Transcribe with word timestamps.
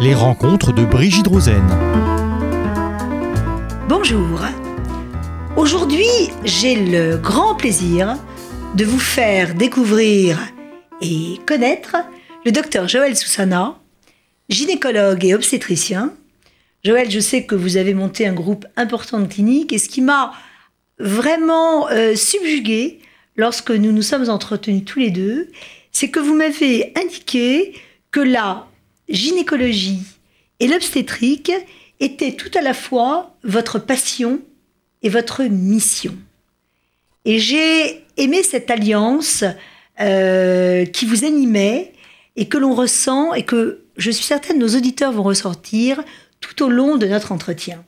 Les 0.00 0.14
rencontres 0.14 0.72
de 0.72 0.84
Brigitte 0.84 1.26
Rosen. 1.26 1.66
Bonjour. 3.88 4.40
Aujourd'hui, 5.56 6.06
j'ai 6.44 6.76
le 6.76 7.16
grand 7.16 7.56
plaisir 7.56 8.16
de 8.76 8.84
vous 8.84 9.00
faire 9.00 9.56
découvrir 9.56 10.38
et 11.00 11.40
connaître 11.46 11.96
le 12.44 12.52
docteur 12.52 12.86
Joël 12.86 13.16
Soussana, 13.16 13.80
gynécologue 14.48 15.24
et 15.24 15.34
obstétricien. 15.34 16.14
Joël, 16.84 17.10
je 17.10 17.18
sais 17.18 17.44
que 17.44 17.56
vous 17.56 17.76
avez 17.76 17.92
monté 17.92 18.24
un 18.24 18.34
groupe 18.34 18.66
important 18.76 19.18
de 19.18 19.26
cliniques 19.26 19.72
et 19.72 19.78
ce 19.78 19.88
qui 19.88 20.00
m'a 20.00 20.32
vraiment 21.00 21.88
euh, 21.90 22.14
subjugué 22.14 23.00
lorsque 23.34 23.72
nous 23.72 23.90
nous 23.90 24.02
sommes 24.02 24.30
entretenus 24.30 24.84
tous 24.84 25.00
les 25.00 25.10
deux, 25.10 25.48
c'est 25.90 26.10
que 26.10 26.20
vous 26.20 26.36
m'avez 26.36 26.92
indiqué 26.96 27.74
que 28.12 28.20
la 28.20 28.67
gynécologie 29.08 30.02
et 30.60 30.68
l'obstétrique 30.68 31.52
étaient 32.00 32.32
tout 32.32 32.50
à 32.56 32.62
la 32.62 32.74
fois 32.74 33.36
votre 33.42 33.78
passion 33.78 34.40
et 35.02 35.08
votre 35.08 35.44
mission. 35.44 36.16
Et 37.24 37.38
j'ai 37.38 38.04
aimé 38.16 38.42
cette 38.42 38.70
alliance 38.70 39.44
euh, 40.00 40.84
qui 40.86 41.06
vous 41.06 41.24
animait 41.24 41.92
et 42.36 42.48
que 42.48 42.58
l'on 42.58 42.74
ressent 42.74 43.34
et 43.34 43.44
que 43.44 43.82
je 43.96 44.10
suis 44.10 44.24
certaine 44.24 44.58
nos 44.58 44.76
auditeurs 44.76 45.12
vont 45.12 45.24
ressortir 45.24 46.02
tout 46.40 46.62
au 46.62 46.68
long 46.68 46.96
de 46.96 47.06
notre 47.06 47.32
entretien. 47.32 47.84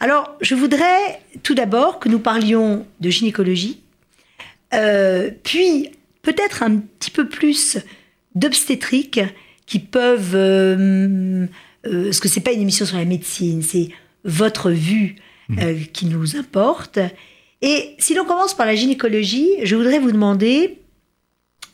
Alors, 0.00 0.34
je 0.40 0.54
voudrais 0.54 1.20
tout 1.42 1.54
d'abord 1.54 1.98
que 1.98 2.08
nous 2.08 2.18
parlions 2.18 2.86
de 3.00 3.10
gynécologie, 3.10 3.80
euh, 4.72 5.30
puis 5.44 5.90
peut-être 6.22 6.62
un 6.62 6.78
petit 6.78 7.10
peu 7.10 7.28
plus 7.28 7.78
d'obstétrique 8.34 9.20
qui 9.66 9.78
peuvent... 9.78 10.34
Euh, 10.34 11.46
euh, 11.86 12.12
ce 12.12 12.20
que 12.20 12.28
c'est 12.28 12.40
pas 12.40 12.52
une 12.52 12.62
émission 12.62 12.86
sur 12.86 12.96
la 12.96 13.04
médecine, 13.04 13.62
c'est 13.62 13.88
votre 14.24 14.70
vue 14.70 15.16
euh, 15.58 15.78
qui 15.92 16.06
nous 16.06 16.36
importe. 16.36 16.98
Et 17.60 17.94
si 17.98 18.14
l'on 18.14 18.24
commence 18.24 18.54
par 18.54 18.66
la 18.66 18.74
gynécologie, 18.74 19.50
je 19.62 19.76
voudrais 19.76 19.98
vous 19.98 20.12
demander 20.12 20.78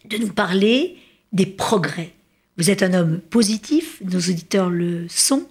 de 0.09 0.17
nous 0.17 0.33
parler 0.33 0.97
des 1.33 1.47
progrès. 1.47 2.12
Vous 2.56 2.70
êtes 2.70 2.83
un 2.83 2.92
homme 2.92 3.20
positif, 3.31 4.03
nos 4.05 4.19
auditeurs 4.19 4.69
le 4.69 5.06
sont, 5.09 5.47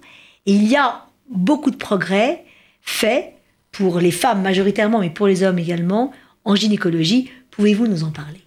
et 0.46 0.54
il 0.54 0.68
y 0.68 0.76
a 0.76 1.06
beaucoup 1.30 1.72
de 1.72 1.78
progrès 1.78 2.44
faits 2.82 3.34
pour 3.72 4.00
les 4.00 4.12
femmes 4.12 4.42
majoritairement, 4.42 5.00
mais 5.00 5.10
pour 5.10 5.28
les 5.28 5.44
hommes 5.44 5.60
également, 5.60 6.12
en 6.44 6.56
gynécologie. 6.56 7.30
Pouvez-vous 7.52 7.88
nous 7.88 8.04
en 8.04 8.12
parler? 8.12 8.42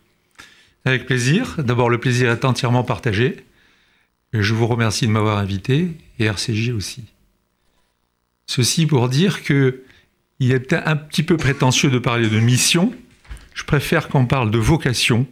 Avec 0.84 1.06
plaisir. 1.06 1.56
D'abord, 1.58 1.90
le 1.90 1.98
plaisir 1.98 2.30
est 2.30 2.44
entièrement 2.44 2.82
partagé. 2.82 3.44
Je 4.32 4.54
vous 4.54 4.66
remercie 4.66 5.06
de 5.06 5.12
m'avoir 5.12 5.38
invité 5.38 5.96
et 6.18 6.24
RCJ 6.24 6.70
aussi. 6.70 7.04
Ceci 8.46 8.86
pour 8.86 9.08
dire 9.08 9.42
que 9.42 9.82
il 10.40 10.50
est 10.50 10.72
un 10.72 10.96
petit 10.96 11.22
peu 11.22 11.36
prétentieux 11.36 11.90
de 11.90 11.98
parler 11.98 12.28
de 12.28 12.40
mission. 12.40 12.92
Je 13.54 13.64
préfère 13.64 14.08
qu'on 14.08 14.26
parle 14.26 14.50
de 14.50 14.58
vocation. 14.58 15.26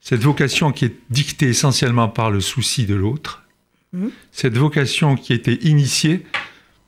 Cette 0.00 0.22
vocation 0.22 0.72
qui 0.72 0.84
est 0.84 0.96
dictée 1.08 1.48
essentiellement 1.48 2.08
par 2.08 2.30
le 2.30 2.40
souci 2.40 2.84
de 2.84 2.94
l'autre. 2.94 3.44
Mmh. 3.94 4.08
Cette 4.32 4.58
vocation 4.58 5.16
qui 5.16 5.32
a 5.32 5.36
été 5.36 5.66
initiée 5.66 6.26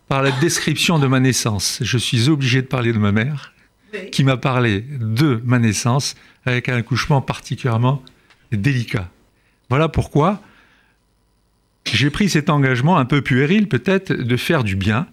par 0.09 0.23
la 0.23 0.31
description 0.31 0.99
de 0.99 1.07
ma 1.07 1.21
naissance. 1.21 1.79
Je 1.81 1.99
suis 1.99 2.29
obligé 2.29 2.63
de 2.63 2.67
parler 2.67 2.93
de 2.93 2.99
ma 2.99 3.13
mère, 3.13 3.55
qui 4.13 4.23
m'a 4.25 4.37
parlé 4.37 4.83
de 4.83 5.41
ma 5.45 5.59
naissance 5.59 6.15
avec 6.45 6.69
un 6.69 6.77
accouchement 6.77 7.21
particulièrement 7.23 8.03
délicat. 8.53 9.11
Voilà 9.71 9.89
pourquoi 9.89 10.43
j'ai 11.93 12.11
pris 12.11 12.29
cet 12.29 12.51
engagement 12.51 12.97
un 12.97 13.05
peu 13.05 13.23
puéril 13.23 13.69
peut-être 13.69 14.13
de 14.13 14.37
faire 14.37 14.65
du 14.65 14.77
bien, 14.77 15.07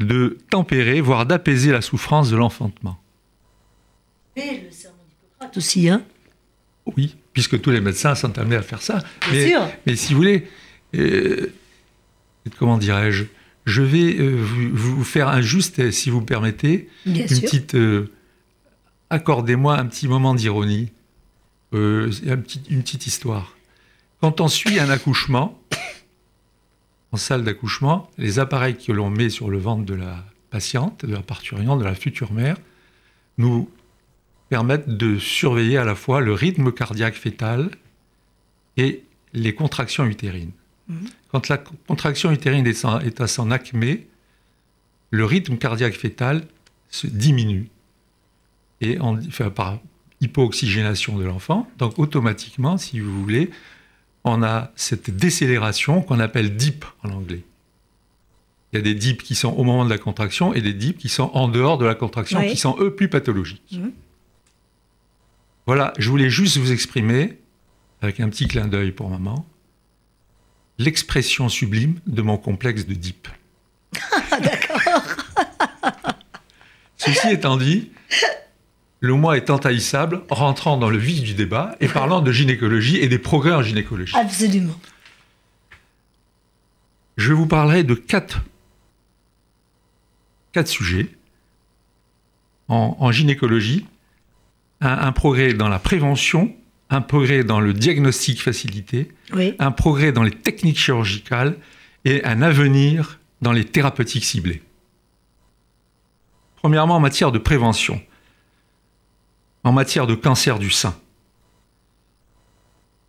de 0.00 0.38
tempérer, 0.50 1.00
voire 1.00 1.26
d'apaiser 1.26 1.72
la 1.72 1.80
souffrance 1.80 2.30
de 2.30 2.36
l'enfantement. 2.36 2.98
Et 4.36 4.62
le 4.64 4.70
serment 4.70 4.96
d'Hippocrate 5.08 5.56
aussi, 5.56 5.88
hein 5.88 6.02
Oui, 6.96 7.16
puisque 7.32 7.60
tous 7.60 7.70
les 7.70 7.80
médecins 7.80 8.14
sont 8.14 8.38
amenés 8.38 8.56
à 8.56 8.62
faire 8.62 8.82
ça. 8.82 8.98
Bien 9.22 9.32
mais, 9.32 9.48
sûr. 9.48 9.60
mais 9.86 9.96
si 9.96 10.12
vous 10.12 10.18
voulez, 10.18 10.46
euh, 10.94 11.52
comment 12.58 12.78
dirais-je, 12.78 13.24
je 13.68 13.82
vais 13.82 14.18
euh, 14.18 14.36
vous, 14.40 14.96
vous, 14.96 15.04
faire 15.04 15.28
un 15.28 15.42
juste, 15.42 15.90
si 15.90 16.08
vous 16.08 16.20
me 16.20 16.26
permettez, 16.26 16.88
Bien 17.04 17.26
une 17.26 17.28
sûr. 17.28 17.42
petite. 17.42 17.74
Euh, 17.74 18.10
accordez-moi 19.10 19.78
un 19.78 19.84
petit 19.86 20.08
moment 20.08 20.34
d'ironie, 20.34 20.90
euh, 21.74 22.10
un 22.26 22.38
petit, 22.38 22.62
une 22.70 22.82
petite 22.82 23.06
histoire. 23.06 23.57
Quand 24.20 24.40
on 24.40 24.48
suit 24.48 24.80
un 24.80 24.90
accouchement, 24.90 25.60
en 27.12 27.16
salle 27.16 27.44
d'accouchement, 27.44 28.10
les 28.18 28.38
appareils 28.38 28.76
que 28.76 28.92
l'on 28.92 29.10
met 29.10 29.30
sur 29.30 29.48
le 29.48 29.58
ventre 29.58 29.84
de 29.84 29.94
la 29.94 30.24
patiente, 30.50 31.04
de 31.04 31.12
la 31.12 31.22
parturiente, 31.22 31.78
de 31.78 31.84
la 31.84 31.94
future 31.94 32.32
mère, 32.32 32.56
nous 33.38 33.70
permettent 34.48 34.88
de 34.88 35.18
surveiller 35.18 35.76
à 35.76 35.84
la 35.84 35.94
fois 35.94 36.20
le 36.20 36.32
rythme 36.32 36.72
cardiaque 36.72 37.14
fœtal 37.14 37.70
et 38.76 39.04
les 39.34 39.54
contractions 39.54 40.06
utérines. 40.06 40.52
Mmh. 40.88 40.96
Quand 41.30 41.48
la 41.48 41.58
contraction 41.58 42.32
utérine 42.32 42.66
est, 42.66 43.20
à 43.20 43.26
son 43.26 43.50
acmé, 43.50 44.08
le 45.10 45.24
rythme 45.24 45.58
cardiaque 45.58 45.94
fœtal 45.94 46.46
se 46.90 47.06
diminue 47.06 47.68
et 48.80 48.98
on, 49.00 49.18
enfin, 49.26 49.50
par 49.50 49.78
hypooxygénation 50.20 51.18
de 51.18 51.24
l'enfant. 51.24 51.70
Donc 51.78 51.98
automatiquement, 51.98 52.78
si 52.78 53.00
vous 53.00 53.22
voulez, 53.22 53.50
on 54.28 54.42
a 54.42 54.70
cette 54.76 55.10
décélération 55.10 56.02
qu'on 56.02 56.20
appelle 56.20 56.56
dip 56.56 56.84
en 57.04 57.10
anglais. 57.10 57.42
Il 58.72 58.76
y 58.76 58.78
a 58.78 58.82
des 58.82 58.94
dips 58.94 59.22
qui 59.22 59.34
sont 59.34 59.50
au 59.50 59.64
moment 59.64 59.84
de 59.84 59.90
la 59.90 59.98
contraction 59.98 60.52
et 60.52 60.60
des 60.60 60.74
dips 60.74 61.00
qui 61.00 61.08
sont 61.08 61.30
en 61.34 61.48
dehors 61.48 61.78
de 61.78 61.86
la 61.86 61.94
contraction, 61.94 62.40
Oui. 62.40 62.50
qui 62.50 62.56
sont 62.56 62.76
eux 62.80 62.94
plus 62.94 63.08
pathologiques. 63.08 63.72
Mhm. 63.72 63.92
Voilà, 65.66 65.92
je 65.98 66.08
voulais 66.10 66.30
juste 66.30 66.56
vous 66.58 66.72
exprimer, 66.72 67.38
avec 68.02 68.20
un 68.20 68.28
petit 68.28 68.46
clin 68.46 68.66
d'œil 68.66 68.92
pour 68.92 69.08
maman, 69.10 69.46
l'expression 70.78 71.48
sublime 71.48 72.00
de 72.06 72.22
mon 72.22 72.36
complexe 72.38 72.86
de 72.86 72.94
dip. 72.94 73.28
D'accord. 74.30 75.02
Ceci 76.96 77.28
étant 77.30 77.56
dit, 77.56 77.90
le 79.00 79.14
mois 79.14 79.36
est 79.36 79.50
intaillissable, 79.50 80.22
rentrant 80.28 80.76
dans 80.76 80.90
le 80.90 80.98
vif 80.98 81.22
du 81.22 81.34
débat 81.34 81.76
et 81.80 81.88
parlant 81.88 82.20
de 82.20 82.32
gynécologie 82.32 82.96
et 82.96 83.08
des 83.08 83.18
progrès 83.18 83.52
en 83.52 83.62
gynécologie. 83.62 84.16
Absolument. 84.16 84.78
Je 87.16 87.32
vous 87.32 87.46
parlerai 87.46 87.84
de 87.84 87.94
quatre, 87.94 88.42
quatre 90.52 90.68
sujets 90.68 91.08
en, 92.68 92.96
en 92.98 93.12
gynécologie. 93.12 93.86
Un, 94.80 94.98
un, 94.98 95.12
progrès 95.12 95.54
dans 95.54 95.68
la 95.68 95.80
prévention, 95.80 96.54
un 96.90 97.00
progrès 97.00 97.42
dans 97.42 97.58
le 97.58 97.72
diagnostic 97.72 98.40
facilité, 98.40 99.10
oui. 99.32 99.54
un 99.58 99.72
progrès 99.72 100.12
dans 100.12 100.22
les 100.22 100.30
techniques 100.30 100.78
chirurgicales 100.78 101.56
et 102.04 102.24
un 102.24 102.42
avenir 102.42 103.18
dans 103.42 103.50
les 103.50 103.64
thérapeutiques 103.64 104.24
ciblées. 104.24 104.62
Premièrement, 106.56 106.96
en 106.96 107.00
matière 107.00 107.32
de 107.32 107.38
prévention 107.38 108.00
en 109.68 109.72
matière 109.72 110.06
de 110.06 110.14
cancer 110.14 110.58
du 110.58 110.70
sein. 110.70 110.96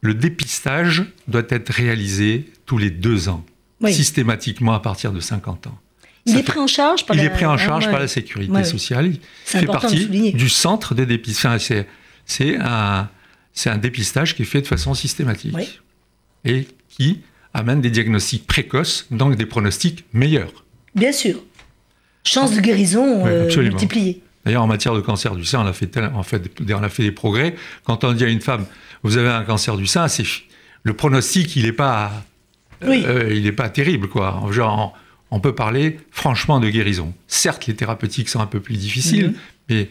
Le 0.02 0.14
dépistage 0.14 1.06
doit 1.30 1.44
être 1.50 1.70
réalisé 1.72 2.52
tous 2.66 2.78
les 2.78 2.90
deux 2.90 3.30
ans, 3.30 3.46
oui. 3.81 3.94
systématiquement 3.94 4.74
à 4.74 4.81
partir 4.81 5.14
de 5.14 5.22
50 5.22 5.68
ans. 5.68 5.80
Il 6.25 6.34
Ça 6.34 6.40
est 6.40 6.44
pris 6.44 6.59
en 6.59 6.68
charge 6.68 7.06
par 7.06 7.16
il 7.16 7.19
la, 7.19 7.25
est 7.25 7.30
pris 7.30 7.46
en 7.46 7.58
charge 7.58 7.86
ouais. 7.86 7.92
par 7.92 8.00
la 8.02 8.09
sécurité 8.09 8.52
ouais. 8.52 8.66
sociale. 8.66 9.08
Il 9.08 9.19
fait 9.46 9.66
partie 9.66 10.34
du 10.34 10.50
centre 10.50 10.96
de 10.96 11.06
dépistage. 11.06 11.62
Enfin, 11.72 11.84
c'est 12.25 12.58
un, 12.58 13.09
un 13.66 13.78
dépistage 13.78 14.36
qui 14.36 14.42
est 14.42 14.46
fait 14.46 14.62
de 14.62 14.68
façon 14.68 14.94
systématique 14.94 15.56
Oui. 15.56 15.80
et 16.44 16.68
qui 16.90 17.22
amène 17.53 17.80
des 17.80 17.90
diagnostics 17.90 18.46
précoces, 18.46 19.07
donc 19.12 19.36
des 19.38 19.45
pronostics 19.45 20.06
meilleurs. 20.12 20.66
Bien 20.94 21.13
sûr. 21.13 21.42
Chance 22.25 22.54
de 22.54 22.60
guérison 22.60 23.24
Ouais, 23.24 23.31
euh, 23.31 23.62
multipliée. 23.63 24.22
D'ailleurs, 24.50 24.63
en 24.63 24.68
matière 24.68 24.96
de 24.96 25.00
cancer 25.01 25.36
du 25.36 25.46
sein, 25.46 25.62
on 25.62 25.68
a 25.68 25.74
fait, 25.74 25.86
tel- 25.86 26.10
en 26.12 26.24
fait, 26.24 26.42
on 26.72 26.81
a 26.81 26.90
fait 26.90 27.04
des 27.04 27.12
progrès. 27.12 27.54
Quand 27.84 28.04
on 28.04 28.13
dit 28.13 28.24
à 28.24 28.30
une 28.30 28.42
femme, 28.42 28.66
vous 29.04 29.18
avez 29.18 29.30
un 29.30 29.44
cancer 29.44 29.78
du 29.78 29.86
sein, 29.86 30.07
c'est 30.07 30.24
le 30.81 30.94
pronostic, 30.94 31.56
il 31.56 31.66
n'est 31.66 31.72
pas, 31.72 32.12
Oui. 32.84 33.04
euh, 33.06 33.31
il 33.31 33.46
est 33.46 33.51
pas 33.51 33.69
terrible, 33.69 34.10
quoi. 34.10 34.42
Genre, 34.50 34.96
on, 35.30 35.38
on 35.38 35.40
peut 35.40 35.54
parler 35.54 36.00
franchement 36.10 36.60
de 36.60 36.68
guérison. 36.68 37.13
Certes, 37.28 37.68
les 37.68 37.75
thérapeutiques 37.75 38.28
sont 38.28 38.40
un 38.40 38.48
peu 38.48 38.60
plus 38.60 38.75
difficiles, 38.75 39.28
Mhm. 39.28 39.36
mais 39.69 39.90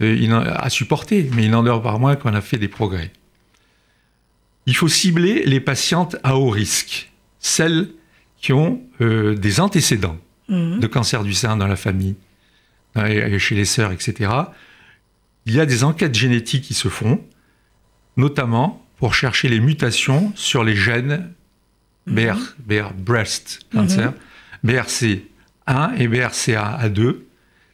euh, 0.00 0.16
il 0.18 0.32
en- 0.32 0.40
à 0.40 0.70
supporter, 0.70 1.28
mais 1.34 1.44
il 1.44 1.50
n'en 1.50 1.62
demeure 1.62 1.82
pas 1.82 1.98
moins 1.98 2.16
qu'on 2.16 2.32
a 2.32 2.40
fait 2.40 2.56
des 2.56 2.68
progrès. 2.68 3.12
Il 4.64 4.74
faut 4.74 4.88
cibler 4.88 5.42
les 5.44 5.60
patientes 5.60 6.16
à 6.22 6.38
haut 6.38 6.48
risque, 6.48 7.10
celles 7.38 7.88
qui 8.40 8.54
ont 8.54 8.80
euh, 9.02 9.34
des 9.34 9.60
antécédents 9.60 10.16
Mhm. 10.48 10.78
de 10.80 10.86
cancer 10.86 11.22
du 11.22 11.34
sein 11.34 11.58
dans 11.58 11.66
la 11.66 11.76
famille, 11.76 12.14
chez 12.94 13.54
les 13.54 13.64
sœurs, 13.64 13.92
etc. 13.92 14.30
Il 15.46 15.54
y 15.54 15.60
a 15.60 15.66
des 15.66 15.84
enquêtes 15.84 16.14
génétiques 16.14 16.64
qui 16.64 16.74
se 16.74 16.88
font, 16.88 17.24
notamment 18.16 18.84
pour 18.96 19.14
chercher 19.14 19.48
les 19.48 19.60
mutations 19.60 20.32
sur 20.36 20.62
les 20.62 20.76
gènes 20.76 21.32
BR, 22.06 22.38
BR 22.58 22.92
breast 22.94 23.60
cancer, 23.72 24.12
BRC1 24.64 25.96
et 25.98 26.08
BRCA2. 26.08 27.16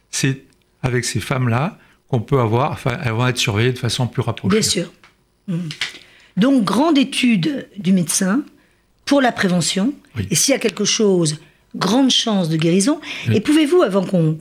C'est 0.09 0.43
avec 0.81 1.05
ces 1.05 1.19
femmes-là 1.19 1.77
qu'on 2.07 2.21
peut 2.21 2.39
avoir, 2.39 2.71
enfin, 2.71 2.97
elles 3.03 3.11
vont 3.11 3.27
être 3.27 3.37
surveillées 3.37 3.73
de 3.73 3.79
façon 3.79 4.07
plus 4.07 4.21
rapprochée. 4.21 4.59
Bien 4.59 4.61
sûr. 4.61 4.91
Mhm. 5.47 5.69
Donc, 6.37 6.63
grande 6.63 6.97
étude 6.97 7.67
du 7.77 7.91
médecin 7.91 8.43
pour 9.05 9.21
la 9.21 9.31
prévention. 9.31 9.93
Oui. 10.15 10.27
Et 10.29 10.35
s'il 10.35 10.53
y 10.53 10.55
a 10.55 10.59
quelque 10.59 10.85
chose, 10.85 11.39
grande 11.75 12.09
chance 12.11 12.49
de 12.49 12.57
guérison. 12.57 12.99
Et 13.33 13.41
pouvez-vous, 13.41 13.81
avant 13.81 14.03
qu'on 14.05 14.37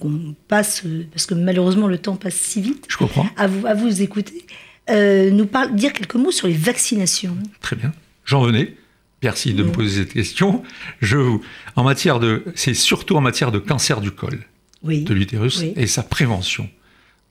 passe, 0.49 0.82
parce 1.12 1.26
que 1.26 1.34
malheureusement 1.34 1.87
le 1.87 1.99
temps 1.99 2.17
passe 2.17 2.34
si 2.37 2.61
vite, 2.61 2.84
Je 2.88 2.96
comprends. 2.96 3.26
à 3.37 3.46
vous, 3.46 3.67
à 3.67 3.75
vous 3.75 4.00
écouter, 4.02 4.46
euh, 4.90 5.31
nous 5.31 5.46
parle, 5.46 5.75
dire 5.75 5.93
quelques 5.93 6.14
mots 6.14 6.31
sur 6.32 6.46
les 6.49 6.55
vaccinations 6.55 7.37
Très 7.61 7.76
bien. 7.76 7.93
J'en 8.25 8.43
venais. 8.43 8.75
Merci 9.23 9.55
de 9.55 9.62
me 9.64 9.73
poser 9.73 10.00
cette 10.02 10.12
question. 10.12 10.62
Je, 11.00 11.17
vous- 11.17 11.43
en 11.75 11.82
matière 11.84 12.20
de, 12.20 12.44
c'est 12.55 12.75
surtout 12.75 13.17
en 13.17 13.20
matière 13.20 13.50
de 13.50 13.58
cancer 13.58 14.00
du 14.00 14.11
col 14.12 14.40
Oui. 14.82 15.02
de 15.05 15.14
l'utérus 15.14 15.58
Oui. 15.61 15.73
et 15.76 15.87
sa 15.87 16.02
prévention. 16.02 16.69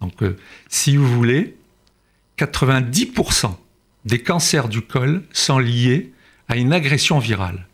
Donc, 0.02 0.22
euh, 0.24 0.36
si 0.68 0.98
vous 0.98 1.08
voulez, 1.08 1.56
90% 2.38 3.56
des 4.06 4.20
cancers 4.20 4.68
du 4.68 4.82
col 4.82 5.24
sont 5.32 5.60
liés 5.60 6.12
à 6.48 6.58
une 6.58 6.74
agression 6.74 7.20
virale. 7.20 7.66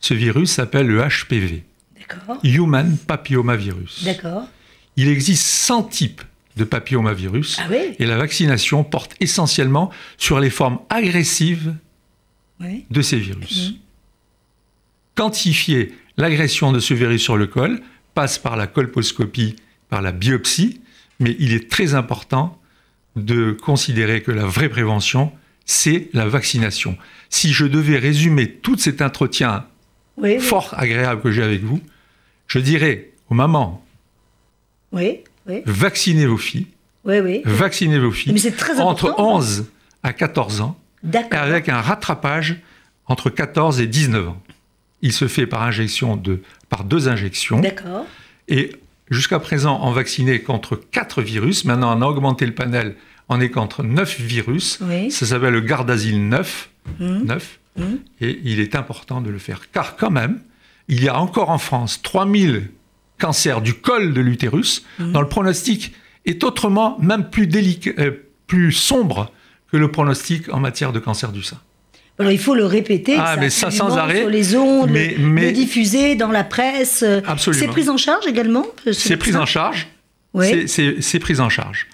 Ce 0.00 0.14
virus 0.14 0.50
s'appelle 0.52 0.86
le 0.86 1.00
HPV, 1.02 1.64
D'accord. 1.98 2.38
Human 2.44 2.96
Papillomavirus. 2.98 4.04
D'accord. 4.04 4.46
Il 4.96 5.08
existe 5.08 5.44
100 5.46 5.82
types 5.84 6.22
de 6.56 6.64
papillomavirus 6.64 7.56
Ah 7.60 7.66
oui 7.70 7.94
et 7.98 8.06
la 8.06 8.16
vaccination 8.16 8.82
porte 8.84 9.14
essentiellement 9.20 9.90
sur 10.16 10.40
les 10.40 10.50
formes 10.50 10.80
agressives 10.90 11.74
Oui. 12.60 12.84
de 12.90 13.00
ces 13.02 13.18
virus. 13.18 13.70
Mhm. 13.70 13.76
Quantifier 15.14 15.94
l'agression 16.16 16.72
de 16.72 16.80
ce 16.80 16.94
virus 16.94 17.22
sur 17.22 17.36
le 17.36 17.46
col 17.46 17.80
passe 18.14 18.38
par 18.38 18.56
la 18.56 18.66
colposcopie, 18.66 19.56
par 19.88 20.02
la 20.02 20.12
biopsie, 20.12 20.80
mais 21.20 21.36
il 21.38 21.52
est 21.52 21.70
très 21.70 21.94
important 21.94 22.60
de 23.16 23.52
considérer 23.52 24.22
que 24.22 24.30
la 24.30 24.44
vraie 24.44 24.68
prévention, 24.68 25.32
c'est 25.64 26.08
la 26.12 26.26
vaccination. 26.26 26.96
Si 27.30 27.52
je 27.52 27.66
devais 27.66 27.98
résumer 27.98 28.50
tout 28.50 28.76
cet 28.78 29.02
entretien 29.02 29.66
Oui. 30.18 30.34
oui. 30.34 30.40
fort 30.40 30.74
agréable 30.76 31.20
que 31.22 31.30
j'ai 31.30 31.42
avec 31.42 31.62
vous, 31.62 31.80
je 32.46 32.58
dirais 32.58 33.10
aux 33.30 33.34
mamans, 33.34 33.84
Oui. 34.92 35.20
Vaccinez 35.64 36.26
vos 36.26 36.36
filles, 36.36 36.66
vaccinez 37.44 37.98
vos 37.98 38.10
filles 38.12 38.34
Mais 38.34 38.38
c'est 38.38 38.52
très 38.56 38.80
entre 38.80 39.06
important. 39.06 39.36
11 39.36 39.66
à 40.02 40.12
14 40.12 40.60
ans, 40.60 40.78
avec 41.30 41.68
un 41.68 41.80
rattrapage 41.80 42.56
entre 43.06 43.30
14 43.30 43.80
et 43.80 43.86
19 43.86 44.28
ans. 44.28 44.42
Il 45.00 45.12
se 45.12 45.28
fait 45.28 45.46
par 45.46 45.62
injection 45.62 46.16
de, 46.16 46.42
par 46.68 46.84
deux 46.84 47.08
injections. 47.08 47.60
D'accord. 47.60 48.04
Et 48.48 48.72
jusqu'à 49.10 49.38
présent, 49.38 49.80
on 49.82 49.92
vaccinait 49.92 50.40
contre 50.40 50.76
quatre 50.76 51.22
virus. 51.22 51.64
Maintenant, 51.64 51.96
on 51.96 52.02
a 52.02 52.06
augmenté 52.06 52.44
le 52.46 52.54
panel. 52.54 52.96
On 53.28 53.40
est 53.40 53.50
contre 53.50 53.82
neuf 53.82 54.20
virus. 54.20 54.78
Oui. 54.82 55.10
Ça 55.10 55.24
s'appelle 55.26 55.52
le 55.52 55.60
Gardasil 55.60 56.28
9. 56.28 56.68
Mhm. 56.98 57.24
9. 57.26 57.58
Mhm. 57.78 57.98
Et 58.20 58.40
il 58.44 58.60
est 58.60 58.74
important 58.74 59.20
de 59.20 59.30
le 59.30 59.38
faire. 59.38 59.70
Car 59.72 59.96
quand 59.96 60.10
même, 60.10 60.40
il 60.88 61.02
y 61.02 61.08
a 61.08 61.18
encore 61.18 61.50
en 61.50 61.58
France 61.58 62.00
3000 62.02 62.70
cancers 63.18 63.60
du 63.60 63.74
col 63.74 64.12
de 64.14 64.20
l'utérus, 64.20 64.84
Mhm. 64.98 65.12
dont 65.12 65.20
le 65.20 65.28
pronostic 65.28 65.92
est 66.26 66.44
autrement 66.44 66.98
même 67.00 67.30
plus, 67.30 67.46
délicat, 67.46 67.90
euh, 67.98 68.12
plus 68.46 68.72
sombre 68.72 69.32
que 69.70 69.76
le 69.76 69.90
pronostic 69.90 70.52
en 70.52 70.60
matière 70.60 70.92
de 70.92 70.98
cancer 70.98 71.32
du 71.32 71.42
sein. 71.42 71.58
Alors 72.18 72.32
il 72.32 72.38
faut 72.38 72.54
le 72.54 72.64
répéter, 72.64 73.16
Ah, 73.18 73.36
mais 73.38 73.48
ça, 73.50 73.70
sans 73.70 73.96
arrêt. 73.96 74.20
sur 74.20 74.28
les 74.30 74.56
ondes, 74.56 74.90
Mais- 74.90 75.14
le, 75.16 75.24
mais- 75.26 75.46
le 75.46 75.52
diffuser 75.52 76.16
dans 76.16 76.30
la 76.32 76.42
presse. 76.44 77.04
Absolument. 77.26 77.60
C'est 77.62 77.68
pris 77.68 77.88
en 77.88 77.96
charge 77.96 78.26
également 78.26 78.66
euh, 78.86 78.92
ce 78.92 79.08
C'est 79.08 79.16
pris 79.16 79.30
médecin? 79.30 79.42
en 79.42 79.46
charge. 79.46 79.88
C'est 80.66 81.18
pris 81.20 81.38
en 81.40 81.48
charge. 81.48 81.86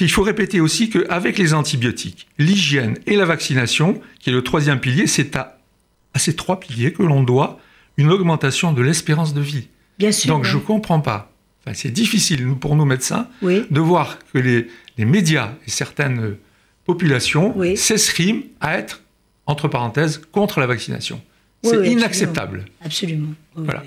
Il 0.00 0.10
faut 0.10 0.22
répéter 0.22 0.60
aussi 0.60 0.90
qu'avec 0.90 1.38
les 1.38 1.54
antibiotiques, 1.54 2.26
l'hygiène 2.38 2.98
et 3.06 3.16
la 3.16 3.24
vaccination, 3.24 4.00
qui 4.20 4.30
est 4.30 4.32
le 4.32 4.42
troisième 4.42 4.80
pilier, 4.80 5.06
c'est 5.06 5.36
à, 5.36 5.58
à 6.12 6.18
ces 6.18 6.34
trois 6.36 6.60
piliers 6.60 6.92
que 6.92 7.02
l'on 7.02 7.22
doit 7.22 7.58
une 7.96 8.10
augmentation 8.10 8.72
de 8.72 8.82
l'espérance 8.82 9.32
de 9.32 9.40
vie. 9.40 9.68
Bien 9.98 10.12
sûr. 10.12 10.28
Donc 10.28 10.42
oui. 10.44 10.50
je 10.50 10.56
ne 10.56 10.62
comprends 10.62 11.00
pas, 11.00 11.32
enfin, 11.64 11.72
c'est 11.74 11.90
difficile 11.90 12.46
pour 12.60 12.76
nous 12.76 12.84
médecins 12.84 13.28
Oui. 13.42 13.62
de 13.70 13.80
voir 13.80 14.18
que 14.34 14.38
les, 14.38 14.66
les 14.98 15.04
médias 15.06 15.52
et 15.66 15.70
certaines 15.70 16.20
euh, 16.20 16.38
populations 16.84 17.56
Oui. 17.56 17.76
s'escriment 17.76 18.42
à 18.60 18.76
être, 18.78 19.02
entre 19.46 19.68
parenthèses, 19.68 20.20
contre 20.32 20.60
la 20.60 20.66
vaccination. 20.66 21.22
C'est 21.62 21.88
inacceptable. 21.90 22.66
Absolument. 22.84 23.32
Oui, 23.56 23.64
Voilà. 23.64 23.82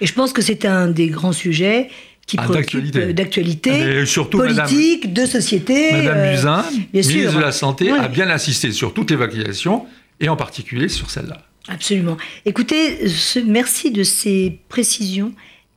Et 0.00 0.06
je 0.06 0.12
pense 0.14 0.32
que 0.32 0.40
c'est 0.42 0.64
un 0.64 0.88
des 0.88 1.08
grands 1.08 1.32
sujets 1.32 1.90
qui 2.26 2.36
Ah, 2.38 2.44
préoccupe 2.44 2.90
d'actualité. 3.14 3.70
euh, 3.70 4.00
Mais 4.00 4.06
surtout, 4.06 4.38
Madame- 4.38 4.66
politique, 4.68 5.12
de 5.12 5.26
société. 5.26 5.92
Madame 5.92 6.16
euh, 6.18 6.30
Buzyn, 6.32 6.62
sûr. 6.62 6.80
ministre 6.92 7.34
de 7.36 7.40
la 7.40 7.52
Santé, 7.52 7.92
Oui. 7.92 7.98
a 8.00 8.08
bien 8.08 8.30
insisté 8.30 8.72
sur 8.72 8.94
toutes 8.94 9.10
les 9.10 9.16
vaccinations 9.16 9.86
et 10.20 10.28
en 10.28 10.36
particulier 10.36 10.88
sur 10.88 11.10
celle-là. 11.10 11.38
Absolument. 11.68 12.16
Écoutez, 12.46 13.08
ce- 13.08 13.38
merci 13.38 13.90
de 13.90 14.02
ces 14.02 14.58
précisions 14.68 15.32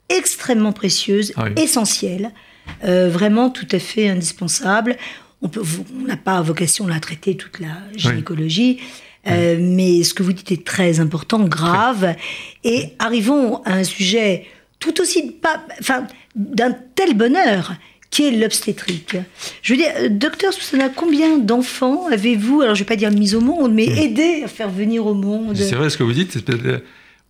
extrêmement 0.09 0.71
précieuses, 0.73 1.33
Ah 1.35 1.45
oui. 1.45 1.61
essentielles, 1.61 2.31
euh, 2.85 3.09
vraiment 3.09 3.50
tout 3.50 3.67
à 3.71 3.79
fait 3.79 4.07
indispensables. 4.09 4.95
On 5.41 5.50
n'a 6.07 6.17
pas 6.17 6.41
vocation 6.41 6.88
à 6.88 7.00
traiter 7.00 7.35
toute 7.38 7.59
la 7.59 7.67
gynécologie, 7.95 8.79
euh, 9.27 9.57
mais 9.59 10.03
ce 10.03 10.13
que 10.13 10.23
vous 10.23 10.33
dites 10.33 10.51
est 10.51 10.65
très 10.65 11.00
important, 11.00 11.39
grave. 11.43 12.15
Et 12.63 12.93
arrivons 13.00 13.61
à 13.63 13.73
un 13.73 13.83
sujet 13.83 14.45
tout 14.79 15.00
aussi 15.01 15.31
pas, 15.31 15.63
enfin, 15.81 16.07
d'un 16.38 16.72
tel 16.95 17.16
bonheur 17.16 17.74
qui 18.10 18.25
est 18.28 18.31
l'obstétrique. 18.31 19.18
Je 19.62 19.74
veux 19.74 19.78
dire, 19.78 19.92
euh, 19.98 20.07
docteur 20.10 20.54
Susanna, 20.54 20.88
combien 20.89 21.38
d'enfants 21.38 22.07
avez-vous, 22.07 22.62
alors 22.62 22.74
je 22.75 22.81
ne 22.81 22.86
vais 22.86 22.88
pas 22.88 22.95
dire 22.95 23.12
mis 23.12 23.36
au 23.36 23.42
monde, 23.42 23.74
mais 23.74 23.86
aidé 23.86 24.44
à 24.45 24.48
faire 24.48 24.69
venir 24.69 25.06
au 25.06 25.13
monde? 25.13 25.57
C'est 25.57 25.75
vrai 25.75 25.89
ce 25.89 25.98
que 25.98 26.04
vous 26.04 26.13
dites. 26.13 26.38
euh, 26.50 26.80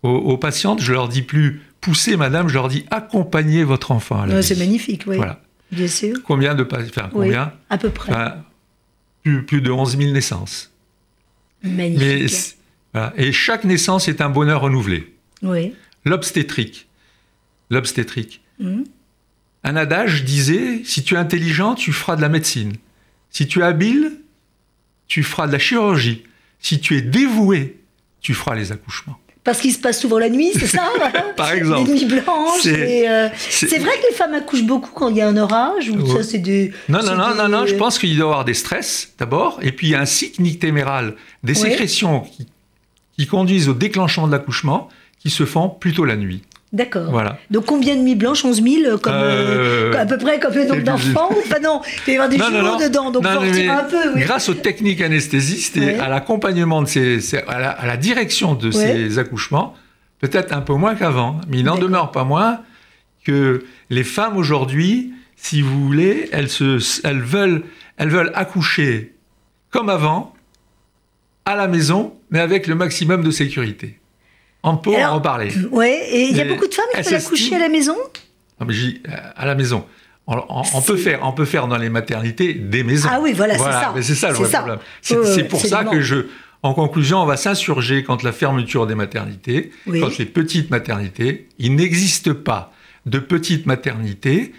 Aux, 0.04 0.10
aux 0.10 0.38
patientes, 0.38 0.80
je 0.80 0.92
leur 0.92 1.08
dis 1.08 1.22
plus 1.22 1.62
poussez, 1.80 2.16
madame, 2.16 2.48
je 2.48 2.54
leur 2.54 2.68
dis 2.68 2.84
accompagnez 2.90 3.64
votre 3.64 3.90
enfant. 3.90 4.26
Ouais. 4.28 4.42
C'est 4.42 4.56
magnifique, 4.58 5.02
oui. 5.08 5.16
Voilà. 5.16 5.40
Bien 5.72 5.88
sûr. 5.88 6.16
Combien 6.24 6.54
de 6.54 6.62
enfin, 6.70 7.10
Oui, 7.12 7.26
combien? 7.26 7.52
à 7.70 7.78
peu 7.78 7.90
près. 7.90 8.12
Enfin, 8.12 8.36
plus, 9.24 9.44
plus 9.44 9.60
de 9.60 9.70
11 9.70 9.96
000 9.98 10.12
naissances. 10.12 10.72
Magnifique. 11.64 11.98
Mais, 12.00 12.28
c'est- 12.28 12.56
voilà. 12.94 13.12
Et 13.16 13.32
chaque 13.32 13.64
naissance 13.64 14.06
est 14.08 14.20
un 14.20 14.30
bonheur 14.30 14.60
renouvelé. 14.62 15.12
Oui. 15.42 15.74
L'obstétrique. 16.04 16.86
L'obstétrique. 17.70 18.40
Mhm. 18.60 18.84
Un 19.64 19.76
adage 19.76 20.24
disait 20.24 20.82
si 20.84 21.02
tu 21.02 21.14
es 21.14 21.18
intelligent, 21.18 21.74
tu 21.74 21.92
feras 21.92 22.16
de 22.16 22.22
la 22.22 22.28
médecine. 22.28 22.74
Si 23.30 23.46
tu 23.46 23.60
es 23.60 23.64
habile, 23.64 24.12
tu 25.08 25.22
feras 25.22 25.46
de 25.46 25.52
la 25.52 25.58
chirurgie. 25.58 26.24
Si 26.60 26.80
tu 26.80 26.96
es 26.96 27.02
dévoué, 27.02 27.78
tu 28.20 28.34
feras 28.34 28.54
les 28.54 28.72
accouchements. 28.72 29.18
Parce 29.44 29.60
qu'il 29.60 29.72
se 29.72 29.78
passe 29.78 30.00
souvent 30.00 30.18
la 30.18 30.28
nuit, 30.28 30.50
c'est 30.54 30.66
ça 30.66 30.90
Par 31.36 31.52
exemple. 31.52 31.90
Les 31.90 32.04
nuits 32.04 32.20
blanches. 32.20 32.60
C'est- 32.62 33.08
euh, 33.08 33.28
c'est- 33.38 33.78
vrai 33.78 33.92
que 34.02 34.08
les 34.10 34.14
femmes 34.14 34.34
accouchent 34.34 34.64
beaucoup 34.64 34.90
quand 34.92 35.08
il 35.08 35.16
y 35.16 35.22
a 35.22 35.28
un 35.28 35.36
orage 35.38 35.88
ou 35.88 35.96
Ouais. 35.96 36.22
ça. 36.22 36.38
Non, 36.88 37.02
non, 37.02 37.14
non, 37.16 37.30
des- 37.30 37.36
non, 37.38 37.48
non, 37.48 37.66
je 37.66 37.74
pense 37.74 37.98
qu'il 37.98 38.10
doit 38.16 38.18
y 38.18 38.22
avoir 38.28 38.44
des 38.44 38.52
stress 38.54 39.12
d'abord, 39.18 39.58
et 39.62 39.72
puis 39.72 39.86
il 39.88 39.90
y 39.90 39.94
a 39.94 40.00
un 40.00 40.06
cycle 40.06 40.42
nictéméral, 40.42 41.14
des 41.44 41.58
Ouais. 41.62 41.70
sécrétions 41.70 42.20
qui, 42.20 42.46
qui 43.16 43.26
conduisent 43.26 43.68
au 43.70 43.74
déclenchement 43.74 44.26
de 44.26 44.32
l'accouchement, 44.32 44.88
qui 45.18 45.30
se 45.30 45.46
font 45.46 45.68
plutôt 45.70 46.04
la 46.04 46.16
nuit. 46.16 46.42
D'accord. 46.72 47.10
Voilà. 47.10 47.38
Donc 47.50 47.64
combien 47.64 47.96
de 47.96 48.00
nuits 48.02 48.14
blanches? 48.14 48.44
11 48.44 48.62
000 48.62 48.98
comme, 48.98 49.12
Euh, 49.14 49.92
euh, 49.94 49.98
À 49.98 50.04
peu 50.04 50.18
près 50.18 50.38
comme 50.38 50.54
le 50.54 50.64
nombre 50.66 50.82
d'enfants? 50.82 51.30
Enfin 51.38 51.60
non, 51.62 51.80
il 52.06 52.12
y 52.12 52.16
avoir 52.16 52.28
des 52.28 52.36
Non, 52.36 52.46
jumeaux 52.46 52.62
non. 52.62 52.76
dedans, 52.78 53.10
donc 53.10 53.26
faut 53.26 53.40
mais 53.40 53.68
un 53.68 53.84
peu. 53.84 53.96
Oui. 54.14 54.20
Grâce 54.20 54.48
aux 54.50 54.54
techniques 54.54 55.00
anesthésistes 55.00 55.76
et 55.78 55.80
Ouais. 55.80 55.98
à 55.98 56.08
l'accompagnement 56.08 56.82
de 56.82 56.86
ces, 56.88 57.20
ces- 57.20 57.38
à, 57.38 57.58
la, 57.58 57.70
à 57.70 57.86
la 57.86 57.96
direction 57.96 58.54
de 58.54 58.70
ces 58.70 59.18
accouchements, 59.18 59.74
peut-être 60.20 60.52
un 60.52 60.60
peu 60.60 60.74
moins 60.74 60.94
qu'avant, 60.94 61.40
mais 61.48 61.58
il 61.58 61.64
n'en 61.64 61.78
demeure 61.78 62.10
pas 62.10 62.24
moins 62.24 62.60
que 63.24 63.64
les 63.88 64.04
femmes 64.04 64.36
aujourd'hui, 64.36 65.12
si 65.36 65.62
vous 65.62 65.84
voulez, 65.86 66.28
elles, 66.32 66.50
se, 66.50 66.78
elles, 67.06 67.20
veulent, 67.22 67.62
elles 67.96 68.10
veulent 68.10 68.32
accoucher 68.34 69.14
comme 69.70 69.88
avant, 69.88 70.34
à 71.46 71.56
la 71.56 71.66
maison, 71.66 72.12
mais 72.30 72.40
avec 72.40 72.66
le 72.66 72.74
maximum 72.74 73.22
de 73.22 73.30
sécurité. 73.30 73.98
On 74.62 74.76
peut 74.76 74.94
Alors, 74.94 75.12
en 75.12 75.14
reparler. 75.16 75.52
Ouais, 75.70 76.00
et 76.10 76.28
il 76.28 76.36
y 76.36 76.40
a 76.40 76.44
Mais 76.44 76.50
beaucoup 76.54 76.66
de 76.66 76.74
femmes 76.74 76.84
qui 76.94 77.04
s'estime- 77.04 77.26
accoucher 77.26 77.54
à 77.56 77.58
la 77.60 77.68
maison? 77.68 77.96
Non, 78.60 78.66
mais 78.66 78.74
j'ai- 78.74 79.00
euh, 79.08 79.12
à 79.36 79.46
la 79.46 79.54
maison. 79.54 79.84
On, 80.26 80.36
on- 80.48 80.62
on 80.74 80.82
peut 80.82 80.96
faire, 80.96 81.20
on 81.22 81.32
peut 81.32 81.44
faire 81.44 81.68
dans 81.68 81.76
les 81.78 81.88
maternités 81.88 82.52
des 82.54 82.82
maisons. 82.82 83.08
Ah 83.10 83.20
oui, 83.22 83.32
voilà, 83.32 83.54
c'est 83.56 83.64
ça. 83.64 83.94
c'est 84.02 84.14
ça 84.14 84.28
le 84.30 84.34
C'est 84.34 84.42
vrai 84.42 84.50
ça. 84.50 84.58
problème. 84.58 84.78
C'est 85.00 85.44
pour 85.44 85.60
ça 85.60 85.84
que 85.84 86.00
je, 86.00 86.26
en 86.62 86.74
conclusion, 86.74 87.18
on 87.22 87.24
va 87.24 87.36
s'insurger 87.36 88.02
contre 88.02 88.24
la 88.24 88.32
fermeture 88.32 88.86
des 88.86 88.94
maternités, 88.96 89.70
Oui. 89.86 90.00
contre 90.00 90.16
les 90.18 90.26
petites 90.26 90.70
maternités. 90.70 91.48
Il 91.58 91.76
n'existe 91.76 92.32
pas 92.32 92.72
de 93.06 93.18
petite 93.20 93.64
maternité 93.64 94.52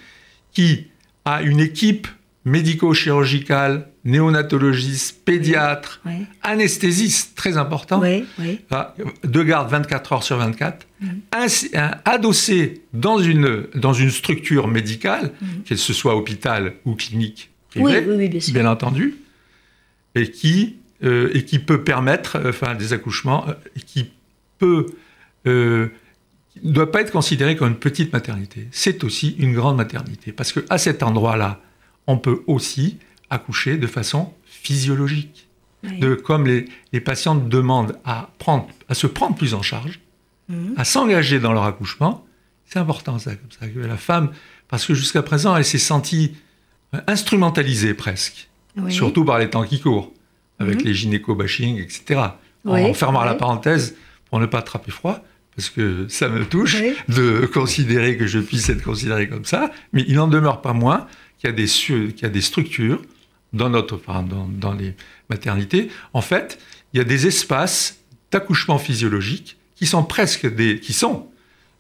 qui 0.53 0.88
a 1.25 1.41
une 1.44 1.60
équipe 1.60 2.08
médico-chirurgical, 2.46 3.88
néonatologiste, 4.05 5.24
pédiatre, 5.25 6.01
Ouais. 6.05 6.22
anesthésiste, 6.41 7.36
très 7.36 7.58
important, 7.58 8.00
Oui, 8.01 8.25
oui. 8.39 8.60
De 9.24 9.43
garde 9.43 9.69
24 9.69 10.13
heures 10.13 10.24
sur 10.24 10.38
24, 10.38 10.88
Mm. 11.01 11.08
ainsi- 11.34 11.69
un- 11.75 11.91
adossé 12.05 12.81
dans 12.93 13.19
une, 13.19 13.65
dans 13.75 13.93
une 13.93 14.10
structure 14.12 14.67
médicale, 14.67 15.31
Mm. 15.41 15.46
qu'elle 15.65 15.77
ce 15.77 15.93
soit 15.93 16.15
hôpital 16.15 16.74
ou 16.86 16.96
clinique 16.96 17.50
Oui, 17.75 17.84
privée, 17.84 18.05
oui, 18.08 18.29
oui, 18.34 18.51
bien 18.53 18.65
entendu, 18.65 19.15
et 20.15 20.31
qui, 20.31 20.77
euh, 21.03 21.29
et 21.34 21.43
qui 21.46 21.60
peut 21.60 21.84
permettre 21.84 22.38
euh, 22.38 22.50
enfin, 22.50 22.74
des 22.75 22.93
accouchements, 22.93 23.48
euh, 23.48 23.53
qui 23.86 24.10
peut 24.58 24.88
euh, 25.46 25.88
ne 26.63 26.72
doit 26.74 26.91
pas 26.91 27.00
être 27.01 27.12
considéré 27.12 27.55
comme 27.55 27.69
une 27.69 27.75
petite 27.77 28.12
maternité. 28.12 28.67
C'est 28.72 29.05
aussi 29.05 29.36
une 29.39 29.53
grande 29.53 29.77
maternité, 29.77 30.34
parce 30.34 30.51
que 30.51 30.60
à 30.69 30.77
cet 30.77 31.01
endroit-là, 31.03 31.62
on 32.12 32.18
peut 32.18 32.39
aussi 32.48 32.98
accoucher 33.30 33.78
de 33.78 33.88
façon 33.88 34.34
physiologique 34.46 35.48
Oui. 35.84 35.98
de 36.00 36.13
comme 36.16 36.46
les, 36.46 36.66
les 36.92 37.00
patientes 37.00 37.48
demandent 37.48 37.96
à, 38.04 38.30
prendre, 38.38 38.68
à 38.89 38.94
se 38.94 39.08
prendre 39.08 39.36
plus 39.36 39.54
en 39.54 39.62
charge, 39.62 40.00
Mhm. 40.50 40.74
à 40.78 40.84
s'engager 40.84 41.39
dans 41.39 41.54
leur 41.54 41.63
accouchement, 41.63 42.25
c'est 42.66 42.80
important 42.80 43.18
ça, 43.20 43.32
comme 43.36 43.51
ça, 43.58 43.68
que 43.68 43.80
la 43.80 43.98
femme, 43.98 44.32
parce 44.68 44.84
que 44.88 44.94
jusqu'à 44.96 45.22
présent, 45.22 45.56
elle 45.56 45.63
s'est 45.66 45.78
sentie 45.94 46.34
euh, 46.96 47.00
instrumentalisée 47.08 47.94
presque, 47.94 48.50
Oui. 48.75 48.92
surtout 48.92 49.24
par 49.24 49.38
les 49.39 49.50
temps 49.50 49.63
qui 49.63 49.80
courent, 49.80 50.12
avec 50.60 50.80
Mhm. 50.80 50.86
les 50.88 50.94
gynéco-bashing, 50.96 51.78
etc. 51.80 52.20
Oui, 52.66 52.84
en 52.84 52.94
fermant 52.96 53.24
la 53.24 53.36
parenthèse 53.36 53.96
pour 54.30 54.39
ne 54.39 54.48
pas 54.48 54.60
attraper 54.60 54.92
froid, 54.92 55.24
parce 55.56 55.70
que 55.70 56.08
ça 56.10 56.28
me 56.30 56.46
touche 56.46 56.78
de 57.08 57.46
considérer 57.54 58.18
que 58.18 58.25
je 58.28 58.39
puisse 58.39 58.68
être 58.70 58.84
considéré 58.84 59.30
comme 59.30 59.46
ça, 59.46 59.72
mais 59.94 60.04
il 60.08 60.16
n'en 60.16 60.28
demeure 60.28 60.62
pas 60.62 60.74
moins 60.74 61.06
qu'il 61.39 61.50
y 61.50 61.53
a 61.53 61.55
des, 61.55 61.67
su- 61.67 62.13
qu'il 62.13 62.24
y 62.24 62.25
a 62.25 62.29
des 62.29 62.41
structures 62.41 63.01
dans, 63.53 63.69
notre, 63.69 63.96
enfin, 63.96 64.22
dans, 64.24 64.48
dans 64.48 64.74
les 64.74 64.93
maternités. 65.29 65.89
En 66.13 66.22
fait, 66.22 66.60
il 66.93 66.98
y 66.98 67.01
a 67.01 67.03
des 67.05 67.25
espaces 67.27 67.98
d'accouchement 68.31 68.77
physiologique 68.77 69.58
qui 69.75 69.86
sont 69.88 70.03
presque 70.03 70.46
des, 70.53 70.79
qui 70.79 70.93
sont 70.93 71.27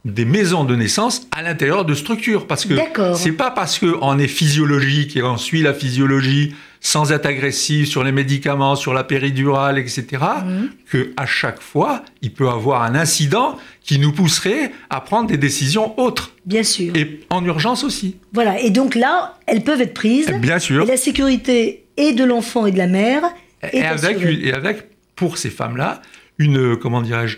des 0.05 0.23
maisons 0.25 0.63
de 0.63 0.75
naissance 0.75 1.27
à 1.31 1.43
l'intérieur 1.43 1.83
de 1.85 1.93
structures. 1.93 2.47
Parce 2.47 2.65
que 2.65 2.73
c'est 3.15 3.33
pas 3.33 3.51
parce 3.51 3.77
qu'on 3.79 4.17
est 4.17 4.27
physiologique 4.29 5.17
et 5.17 5.21
on 5.23 5.37
suit 5.37 5.61
la 5.61 5.73
physiologie 5.73 6.55
sans 6.81 7.11
être 7.11 7.25
agressif 7.25 7.89
sur 7.89 8.03
les 8.03 8.11
médicaments, 8.13 8.75
sur 8.75 8.93
la 8.93 9.03
péridurale, 9.03 9.77
etc., 9.77 10.05
Mhm. 10.45 10.69
que 10.89 11.11
à 11.17 11.25
chaque 11.25 11.61
fois, 11.61 12.03
il 12.21 12.31
peut 12.33 12.47
avoir 12.49 12.83
un 12.83 12.95
incident 12.95 13.57
qui 13.83 13.99
nous 13.99 14.11
pousserait 14.13 14.71
à 14.89 15.01
prendre 15.01 15.27
des 15.27 15.37
décisions 15.37 15.99
autres. 15.99 16.33
Bien 16.45 16.63
sûr. 16.63 16.95
Et 16.95 17.21
en 17.29 17.43
urgence 17.43 17.83
aussi. 17.83 18.15
Voilà. 18.33 18.59
Et 18.61 18.69
donc 18.69 18.95
là, 18.95 19.37
elles 19.45 19.63
peuvent 19.63 19.81
être 19.81 19.93
prises. 19.93 20.31
Bien 20.39 20.59
sûr. 20.59 20.83
Et 20.83 20.87
la 20.87 20.97
sécurité 20.97 21.85
et 21.97 22.13
de 22.13 22.23
l'enfant 22.23 22.65
et 22.65 22.71
de 22.71 22.77
la 22.77 22.87
mère 22.87 23.23
est 23.61 23.79
Et 23.79 23.83
avec, 23.85 24.17
et 24.21 24.53
avec, 24.53 24.83
pour 25.15 25.37
ces 25.37 25.49
femmes-là, 25.49 26.01
une, 26.37 26.77
comment 26.77 27.01
dirais-je, 27.01 27.37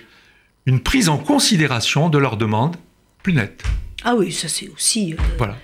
une 0.67 0.79
prise 0.81 1.09
en 1.09 1.17
considération 1.17 2.09
de 2.09 2.19
leurs 2.19 2.37
demandes 2.37 2.75
plus 3.23 3.33
nette. 3.33 3.63
Ah 4.03 4.13
oui, 4.15 4.31
ça 4.31 4.47
c'est 4.47 4.69
aussi. 4.69 5.13
euh, 5.13 5.17
Voilà. 5.39 5.55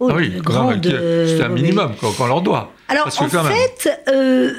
oh, 0.00 0.08
Ah 0.10 0.16
oui, 0.16 0.30
grande. 0.36 0.84
c'est 0.84 0.90
un 0.92 0.94
euh, 0.96 1.48
oui. 1.50 1.62
minimum 1.62 1.94
qu'on 1.96 2.26
leur 2.26 2.42
doit. 2.42 2.74
Alors 2.92 3.06
en 3.20 3.28
fait, 3.28 4.02
euh, 4.08 4.52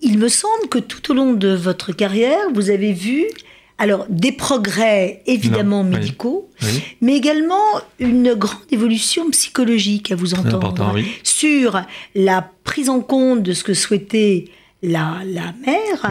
il 0.00 0.18
me 0.18 0.28
semble 0.28 0.68
que 0.70 0.78
tout 0.78 1.10
au 1.10 1.14
long 1.14 1.32
de 1.32 1.54
votre 1.54 1.92
carrière, 1.92 2.38
vous 2.54 2.70
avez 2.70 2.92
vu 2.92 3.24
alors 3.78 4.06
des 4.08 4.32
progrès 4.32 5.22
évidemment 5.26 5.82
Non, 5.84 5.90
médicaux, 5.98 6.48
Oui, 6.62 6.82
mais 7.00 7.16
également 7.16 7.80
une 7.98 8.34
grande 8.34 8.60
évolution 8.70 9.28
psychologique 9.30 10.12
à 10.12 10.16
vous 10.16 10.34
entendre 10.34 10.92
oui. 10.94 11.06
sur 11.24 11.80
la 12.14 12.48
prise 12.64 12.88
en 12.88 13.00
compte 13.00 13.42
de 13.42 13.52
ce 13.52 13.64
que 13.64 13.74
souhaitait 13.74 14.46
la, 14.82 15.18
la 15.26 15.52
mère 15.66 16.10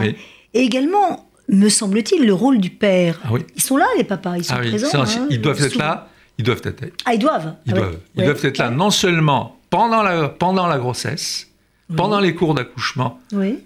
et 0.54 0.60
également, 0.60 1.28
me 1.48 1.68
semble-t-il, 1.68 2.24
le 2.26 2.34
rôle 2.34 2.58
du 2.58 2.70
père. 2.70 3.20
Ah. 3.24 3.30
Ils 3.56 3.62
sont 3.62 3.76
là, 3.78 3.86
les 3.96 4.04
papas, 4.04 4.36
ils 4.36 4.44
sont 4.44 4.54
Ah 4.56 4.60
présents. 4.60 4.88
ça, 4.90 5.00
hein, 5.02 5.26
ils 5.30 5.40
doivent 5.40 5.62
être 5.62 5.76
là. 5.76 6.08
Ils 6.38 6.44
doivent 6.44 6.60
être, 6.64 6.84
Ah, 7.04 7.14
ils 7.14 7.18
doivent. 7.18 7.54
ils 7.66 7.72
Ah 7.72 7.76
doivent, 7.76 7.98
ils 8.14 8.20
Ouais. 8.20 8.26
doivent 8.26 8.44
être 8.44 8.58
là 8.58 8.70
non 8.70 8.90
seulement 8.90 9.58
pendant 9.72 10.02
la, 10.02 10.28
pendant 10.28 10.66
la 10.66 10.78
grossesse, 10.78 11.50
pendant 11.96 12.20
les 12.20 12.34
cours 12.34 12.54
d'accouchement 12.54 13.18
Oui. 13.32 13.58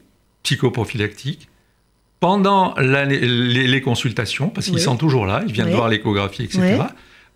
psychoprophylactiques, 0.44 1.48
pendant 2.20 2.74
la- 2.76 3.04
les, 3.04 3.66
les 3.66 3.80
consultations, 3.82 4.48
parce 4.48 4.66
qu'ils 4.66 4.76
Oui. 4.76 4.80
sont 4.80 4.96
toujours 4.96 5.26
là, 5.26 5.42
ils 5.46 5.52
viennent 5.52 5.70
voir 5.70 5.88
l'échographie, 5.88 6.44
etc. 6.44 6.78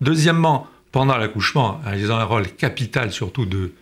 Deuxièmement, 0.01 0.67
pendant 0.93 1.17
l'accouchement, 1.17 1.81
hein, 1.85 1.93
ils 1.97 2.11
ont 2.11 2.17
un 2.17 2.25
rôle 2.25 2.49
capital, 2.49 3.13
surtout 3.13 3.45
de, 3.45 3.73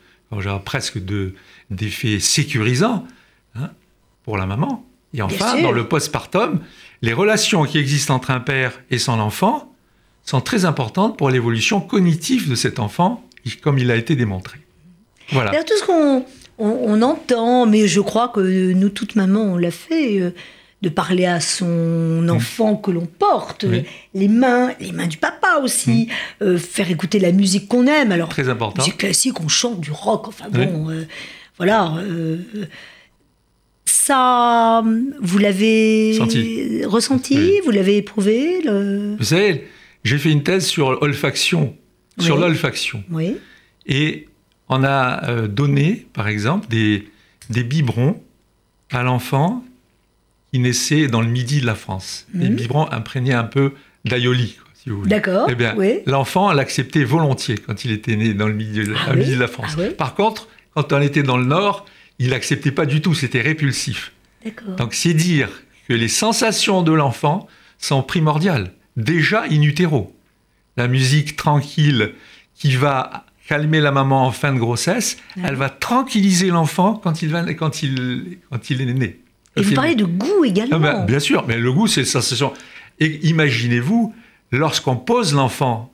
presque 0.65 0.99
de 1.05 1.35
d'effet 1.71 2.19
sécurisant 2.19 3.07
hein, 3.57 3.71
pour 4.25 4.37
la 4.39 4.47
maman. 4.47 4.85
Et 5.15 5.23
enfin, 5.23 5.61
dans 5.63 5.73
le 5.73 5.87
postpartum, 5.87 6.61
les 7.03 7.13
relations 7.13 7.65
qui 7.65 7.79
existent 7.79 8.15
entre 8.15 8.31
un 8.31 8.41
père 8.41 8.73
et 8.91 8.99
son 8.99 9.19
enfant 9.21 9.73
sont 10.25 10.41
très 10.41 10.65
importantes 10.65 11.17
pour 11.17 11.31
l'évolution 11.31 11.81
cognitive 11.81 12.49
de 12.51 12.55
cet 12.55 12.79
enfant, 12.79 13.25
comme 13.63 13.79
il 13.79 13.91
a 13.91 13.97
été 13.97 14.17
démontré. 14.17 14.59
Voilà. 15.31 15.51
Tout 15.65 15.75
ce 15.79 15.85
qu'on 15.85 16.25
on, 16.59 16.69
on 16.69 17.03
entend, 17.03 17.67
mais 17.67 17.87
je 17.87 18.01
crois 18.01 18.29
que 18.29 18.41
nous, 18.73 18.89
toutes 18.89 19.15
mamans, 19.17 19.43
on 19.43 19.57
l'a 19.57 19.71
fait, 19.71 20.19
euh, 20.21 20.31
de 20.81 20.89
parler 20.89 21.27
à 21.27 21.41
son 21.41 22.29
enfant 22.29 22.77
que 22.77 22.91
l'on 22.93 23.07
porte, 23.07 23.65
Mm. 23.65 23.69
Oui. 23.71 23.79
Mm. 23.79 23.81
euh, 23.81 23.85
les 24.15 24.29
mains, 24.29 24.71
les 24.81 24.93
mains 24.93 25.07
du 25.09 25.17
papa 25.17 25.61
aussi, 25.63 26.09
euh, 26.43 26.57
faire 26.59 26.91
écouter 26.91 27.19
la 27.19 27.33
musique 27.33 27.67
qu'on 27.69 27.87
aime. 27.87 28.13
Alors, 28.13 28.29
Très 28.29 28.49
important. 28.49 28.83
musique 28.83 28.99
classique, 28.99 29.41
on 29.41 29.49
chante 29.49 29.81
du 29.81 29.91
rock, 29.91 30.29
enfin 30.29 30.45
Oui. 30.55 30.67
bon, 30.67 30.89
euh, 30.91 31.05
voilà. 31.59 31.95
euh, 31.99 32.37
ça, 33.85 34.85
vous 35.21 35.39
l'avez 35.39 36.15
Senti. 36.15 36.85
ressenti, 36.85 37.37
Oui. 37.37 37.61
vous 37.65 37.71
l'avez 37.71 37.97
éprouvé 37.97 38.61
le... 38.65 39.17
Vous 39.19 39.25
savez, 39.25 39.67
j'ai 40.05 40.19
fait 40.19 40.31
une 40.31 40.43
thèse 40.43 40.67
sur 40.67 40.93
l'olfaction, 40.93 41.75
sur 42.19 42.37
l'olfaction. 42.37 43.03
Oui, 43.11 43.37
Et 43.87 44.28
on 44.69 44.85
a 44.85 45.29
euh, 45.29 45.49
donné, 45.49 46.07
par 46.13 46.29
exemple, 46.29 46.69
des, 46.69 47.09
des 47.51 47.63
biberons 47.65 48.21
à 48.91 49.03
l'enfant 49.03 49.65
qui 50.53 50.59
naissait 50.61 51.09
dans 51.09 51.21
le 51.21 51.29
midi 51.29 51.61
de 51.61 51.67
la 51.67 51.75
France. 51.75 52.27
Des 52.35 52.49
Mhm. 52.49 52.57
biberons 52.57 52.91
imprégnés 52.91 53.35
un 53.35 53.45
peu 53.45 53.73
d'aïoli, 54.05 54.55
quoi, 54.63 54.71
si 54.75 54.89
vous 54.91 54.99
voulez. 54.99 55.11
d'accord. 55.11 55.47
Eh 55.51 55.55
bien, 55.55 55.75
oui. 55.77 56.01
l'enfant 56.07 56.53
l'acceptait 56.53 57.05
volontiers 57.05 57.59
quand 57.59 57.85
il 57.85 57.91
était 57.93 58.17
né 58.17 58.33
dans 58.35 58.47
le 58.49 58.55
milieu 58.55 58.85
de, 58.85 58.95
Ah 59.07 59.15
la 59.15 59.49
France. 59.49 59.73
Ah 59.77 59.81
oui 59.81 59.95
Par 59.97 60.15
contre, 60.15 60.49
quand 60.75 60.93
on 60.93 61.01
était 61.01 61.23
dans 61.23 61.37
le 61.37 61.45
Nord, 61.45 61.87
il 62.19 62.31
l'acceptait 62.31 62.71
pas 62.73 62.87
du 62.87 63.01
tout, 63.01 63.15
c'était 63.15 63.41
répulsif. 63.41 64.13
D'accord. 64.45 64.77
Donc 64.77 64.95
c'est 64.95 65.15
dire 65.15 65.49
que 65.89 65.93
les 65.95 66.09
sensations 66.09 66.83
de 66.83 66.93
l'enfant 66.93 67.47
sont 67.79 68.03
primordiales, 68.03 68.73
déjà 68.97 69.43
in 69.51 69.63
utero. 69.63 70.15
La 70.77 70.89
musique 70.89 71.37
tranquille 71.37 72.13
qui 72.55 72.75
va 72.77 73.27
calmer 73.49 73.81
la 73.81 73.91
maman 73.93 74.27
en 74.27 74.31
fin 74.31 74.53
de 74.53 74.59
grossesse, 74.59 75.17
Ouais. 75.37 75.45
elle 75.47 75.55
va 75.55 75.71
tranquilliser 75.71 76.49
l'enfant 76.49 76.95
quand 77.03 77.23
il, 77.23 77.31
va, 77.31 77.43
quand, 77.55 77.83
il, 77.83 78.39
quand 78.51 78.71
il 78.71 78.81
est 78.83 78.93
né. 78.93 79.21
Et 79.57 79.63
vous 79.63 79.75
parlez 79.75 79.95
de 79.97 80.05
goût 80.05 80.45
également. 80.45 80.77
Ah 80.77 80.79
ben, 80.79 81.05
bien 81.07 81.19
sûr, 81.19 81.45
mais 81.49 81.57
le 81.57 81.73
goût, 81.73 81.87
c'est 81.87 82.05
sensation. 82.05 82.53
Et 83.01 83.27
imaginez-vous, 83.27 84.15
lorsqu'on 84.53 84.97
pose 84.97 85.35
l'enfant, 85.35 85.93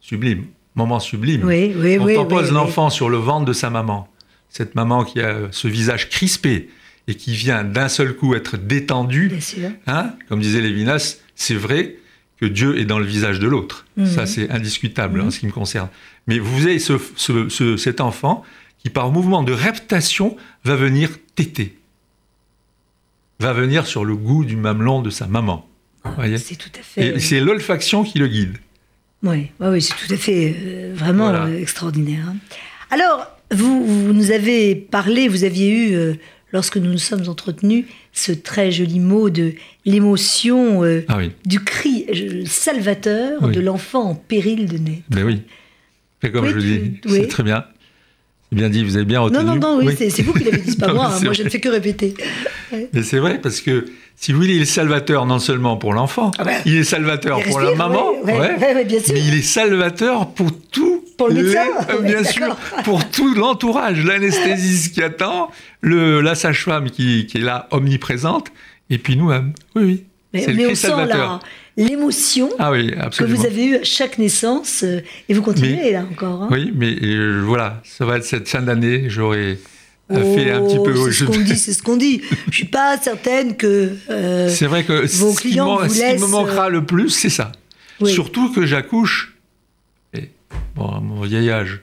sublime, 0.00 0.44
moment 0.74 1.00
sublime, 1.00 1.42
oui, 1.44 1.74
oui, 1.76 1.96
quand 1.98 2.04
oui. 2.04 2.16
on 2.16 2.22
oui, 2.22 2.28
pose 2.28 2.52
l'enfant 2.52 2.90
sur 2.90 3.08
le 3.10 3.18
ventre 3.18 3.44
de 3.44 3.52
sa 3.52 3.70
maman, 3.70 4.08
cette 4.48 4.74
maman 4.74 5.04
qui 5.04 5.20
a 5.20 5.48
ce 5.50 5.68
visage 5.68 6.08
crispé 6.08 6.70
et 7.08 7.14
qui 7.14 7.32
vient 7.34 7.64
d'un 7.64 7.88
seul 7.88 8.14
coup 8.14 8.34
être 8.34 8.56
détendue, 8.56 9.28
Bien 9.28 9.40
sûr. 9.40 9.70
hein, 9.86 10.12
comme 10.28 10.40
disait 10.40 10.60
Lévinas, 10.60 11.16
c'est 11.34 11.54
vrai 11.54 11.96
que 12.40 12.46
Dieu 12.46 12.78
est 12.78 12.84
dans 12.84 12.98
le 12.98 13.04
visage 13.06 13.38
de 13.40 13.48
l'autre. 13.48 13.86
Mhm. 13.96 14.06
Ça, 14.06 14.26
c'est 14.26 14.48
indiscutable 14.50 15.20
Mhm. 15.20 15.26
en 15.26 15.30
ce 15.30 15.40
qui 15.40 15.46
me 15.46 15.52
concerne. 15.52 15.88
Mais 16.26 16.38
vous 16.38 16.66
avez 16.66 16.78
ce- 16.78 16.98
ce- 17.16 17.48
ce- 17.48 17.76
cet 17.76 18.00
enfant 18.00 18.44
qui, 18.78 18.90
par 18.90 19.10
mouvement 19.10 19.42
de 19.42 19.52
reptation, 19.52 20.36
va 20.64 20.76
venir 20.76 21.10
téter, 21.34 21.76
va 23.40 23.52
venir 23.52 23.86
sur 23.86 24.04
le 24.04 24.16
goût 24.16 24.44
du 24.44 24.56
mamelon 24.56 25.02
de 25.02 25.10
sa 25.10 25.26
maman. 25.26 25.66
Voyez? 26.16 26.38
C'est 26.38 26.56
tout 26.56 26.70
à 26.78 26.82
fait. 26.82 27.16
Et 27.16 27.20
c'est 27.20 27.40
l'olfaction 27.40 28.02
qui 28.04 28.18
le 28.18 28.28
guide. 28.28 28.56
Oui, 29.22 29.50
oui, 29.60 29.66
oui, 29.68 29.82
c'est 29.82 29.94
tout 29.94 30.12
à 30.12 30.16
fait 30.16 30.56
euh, 30.64 30.92
vraiment 30.94 31.24
Voilà. 31.30 31.44
euh, 31.46 31.60
extraordinaire. 31.60 32.24
hein. 32.28 32.36
Alors, 32.90 33.26
vous, 33.50 33.84
vous 33.84 34.12
nous 34.12 34.30
avez 34.30 34.74
parlé, 34.76 35.26
vous 35.28 35.42
aviez 35.44 35.70
eu, 35.70 35.94
euh, 35.94 36.14
lorsque 36.52 36.76
nous 36.76 36.90
nous 36.90 36.98
sommes 36.98 37.28
entretenus, 37.28 37.84
ce 38.12 38.32
très 38.32 38.70
joli 38.72 39.00
mot 39.00 39.30
de 39.30 39.52
l'émotion 39.84 40.82
euh, 40.84 41.04
Ah 41.08 41.16
oui, 41.18 41.30
du 41.44 41.60
cri 41.60 42.06
salvateur 42.46 43.38
Oui. 43.42 43.52
de 43.54 43.60
l'enfant 43.60 44.10
en 44.10 44.14
péril 44.14 44.66
de 44.66 44.78
naître. 44.78 45.02
ben 45.10 45.24
oui. 45.24 45.42
C'est 46.22 46.32
comme 46.32 46.46
Oui, 46.46 46.52
je 46.54 46.58
tu- 46.58 46.78
dis, 46.78 47.00
c'est 47.08 47.28
très 47.28 47.42
bien. 47.42 47.64
Bien 48.50 48.70
dit, 48.70 48.82
vous 48.82 48.96
avez 48.96 49.04
bien 49.04 49.20
retenu. 49.20 49.38
Non, 49.38 49.44
non, 49.44 49.56
non, 49.56 49.78
oui, 49.84 49.94
c'est- 49.96 50.22
vous 50.22 50.32
qui 50.32 50.42
l'avez 50.44 50.56
dit, 50.58 50.70
c'est 50.70 50.78
pas 50.80 50.86
Non, 50.88 50.94
moi. 50.94 51.12
hein, 51.14 51.20
moi, 51.22 51.32
je 51.34 51.42
ne 51.42 51.50
fais 51.50 51.60
que 51.60 51.68
répéter. 51.68 52.14
Mais 52.94 53.02
c'est 53.02 53.18
vrai, 53.18 53.38
parce 53.42 53.60
que 53.60 53.84
si 54.16 54.32
vous 54.32 54.40
voulez, 54.40 54.54
il 54.56 54.62
est 54.62 54.64
salvateur 54.64 55.26
non 55.26 55.38
seulement 55.38 55.76
pour 55.76 55.92
l'enfant, 55.92 56.30
Ah 56.38 56.44
ben, 56.44 56.60
il 56.64 56.76
est 56.76 56.82
salvateur 56.84 57.40
Il 57.44 57.50
pour 57.50 57.60
la 57.60 57.74
maman, 57.74 58.10
ouais, 58.10 58.22
ouais, 58.24 58.38
ouais, 58.40 58.56
ouais, 58.58 58.74
ouais, 58.74 58.84
bien 58.86 59.00
sûr. 59.00 59.12
mais 59.12 59.20
il 59.20 59.34
est 59.34 59.42
salvateur 59.42 60.30
pour 60.32 60.48
tout 60.70 60.87
Pour 61.18 61.28
le 61.28 61.34
médecin 61.34 61.64
Les- 61.88 61.94
euh, 61.94 61.98
Bien 62.00 62.24
sûr, 62.32 62.56
pour 62.84 63.08
tout 63.10 63.34
l'entourage, 63.34 64.02
l'anesthésiste 64.04 64.94
qui 64.94 65.02
attend, 65.02 65.50
le, 65.82 66.20
la 66.22 66.34
sage-femme 66.34 66.88
qui, 66.90 67.26
qui 67.26 67.36
est 67.38 67.42
là, 67.42 67.68
omniprésente, 67.70 68.48
et 68.88 68.96
puis 68.98 69.16
nous-mêmes. 69.16 69.52
Oui, 69.76 69.82
oui. 69.84 70.04
Mais, 70.32 70.46
le 70.46 70.54
mais 70.54 70.66
on 70.66 70.74
sent 70.74 70.88
l'émotion 71.76 72.50
Ah 72.58 72.70
oui, 72.72 72.92
que 73.16 73.24
vous 73.24 73.46
avez 73.46 73.64
eue 73.66 73.76
à 73.76 73.82
chaque 73.84 74.18
naissance, 74.18 74.82
euh, 74.84 75.00
et 75.28 75.34
vous 75.34 75.42
continuez 75.42 75.76
Mais- 75.76 75.92
là 75.92 76.04
encore. 76.10 76.42
hein. 76.44 76.48
Oui, 76.50 76.72
mais 76.74 76.96
euh, 77.02 77.42
voilà, 77.44 77.80
ça 77.84 78.04
va 78.04 78.16
être 78.16 78.24
cette 78.24 78.48
fin 78.48 78.60
d'année, 78.62 79.04
j'aurais 79.08 79.58
euh, 80.10 80.34
fait 80.34 80.50
un 80.50 80.60
Oh, 80.60 80.66
petit 80.66 80.78
peu. 80.84 81.10
C'est 81.12 81.12
ce 81.24 81.24
qu'on 81.24 81.38
dit, 81.38 81.56
c'est 81.56 81.72
ce 81.72 81.82
qu'on 81.82 81.96
dit. 81.96 82.22
Je 82.50 82.56
suis 82.56 82.64
pas 82.66 82.96
certaine 82.98 83.56
que. 83.56 83.92
euh, 84.10 84.48
C'est 84.48 84.66
vrai 84.66 84.84
que 84.84 85.06
Vos 85.18 85.32
ce 85.32 85.40
qui, 85.40 85.50
clients 85.50 85.76
vous 85.78 85.88
ce 85.88 86.14
qui 86.16 86.22
me 86.22 86.26
manquera 86.28 86.68
le 86.68 86.84
plus, 86.84 87.10
c'est 87.10 87.30
ça. 87.30 87.52
Oui. 88.00 88.12
Surtout 88.12 88.52
que 88.52 88.64
j'accouche. 88.66 89.34
Bon, 90.78 90.88
à 90.88 91.00
mon 91.00 91.20
vieil 91.22 91.50
âge 91.50 91.80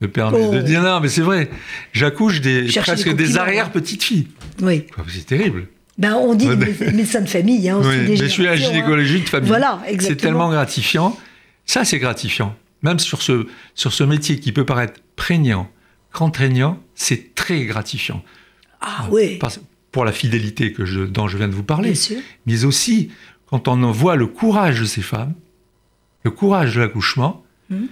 me 0.00 0.08
permet 0.08 0.38
Oh. 0.40 0.52
de 0.54 0.60
dire 0.62 0.82
non, 0.82 1.00
mais 1.00 1.08
c'est 1.08 1.20
vrai. 1.20 1.50
J'accouche 1.92 2.40
des, 2.40 2.64
presque 2.74 3.04
des 3.08 3.14
des 3.14 3.22
compliments. 3.24 3.40
arrière-petites-filles. 3.42 4.28
Oui. 4.60 4.86
Quoi, 4.86 5.04
C'est 5.08 5.26
terrible. 5.26 5.68
Ben, 5.98 6.14
on 6.14 6.34
dit 6.34 6.48
Ouais, 6.48 6.56
des 6.56 6.72
mé- 6.72 6.94
médecins 6.94 7.20
de 7.20 7.28
famille. 7.28 7.68
Hein, 7.68 7.80
Oui, 7.82 7.96
mais 8.08 8.16
je 8.16 8.24
suis 8.24 8.42
la 8.42 8.56
générations, 8.56 8.68
hein. 8.68 8.72
gynécologie 8.72 9.20
de 9.20 9.28
famille. 9.28 9.48
Voilà, 9.48 9.80
C'est 9.86 9.92
exactement. 9.92 10.20
tellement 10.20 10.50
gratifiant. 10.50 11.18
Ça, 11.66 11.84
c'est 11.84 11.98
gratifiant. 11.98 12.56
Même 12.82 12.98
sur 12.98 13.22
ce, 13.22 13.46
sur 13.74 13.92
ce 13.92 14.02
métier 14.02 14.40
qui 14.40 14.50
peut 14.52 14.64
paraître 14.64 15.00
prégnant, 15.14 15.70
contraignant, 16.12 16.80
c'est 16.94 17.34
très 17.34 17.64
gratifiant. 17.66 18.24
Ah 18.80 19.06
oui, 19.10 19.38
pour 19.92 20.04
la 20.04 20.10
fidélité 20.12 20.72
que 20.72 20.84
je, 20.84 21.02
dont 21.02 21.28
je 21.28 21.36
viens 21.36 21.46
de 21.48 21.54
vous 21.54 21.62
parler. 21.62 21.90
bien 21.90 22.00
sûr. 22.00 22.18
mais 22.46 22.64
aussi 22.64 23.10
quand 23.46 23.68
on 23.68 23.82
en 23.82 23.92
voit 23.92 24.16
le 24.16 24.26
courage 24.26 24.80
de 24.80 24.84
ces 24.86 25.02
femmes, 25.02 25.34
le 26.24 26.30
courage 26.30 26.74
de 26.74 26.80
l'accouchement. 26.80 27.44
Mhm. 27.70 27.86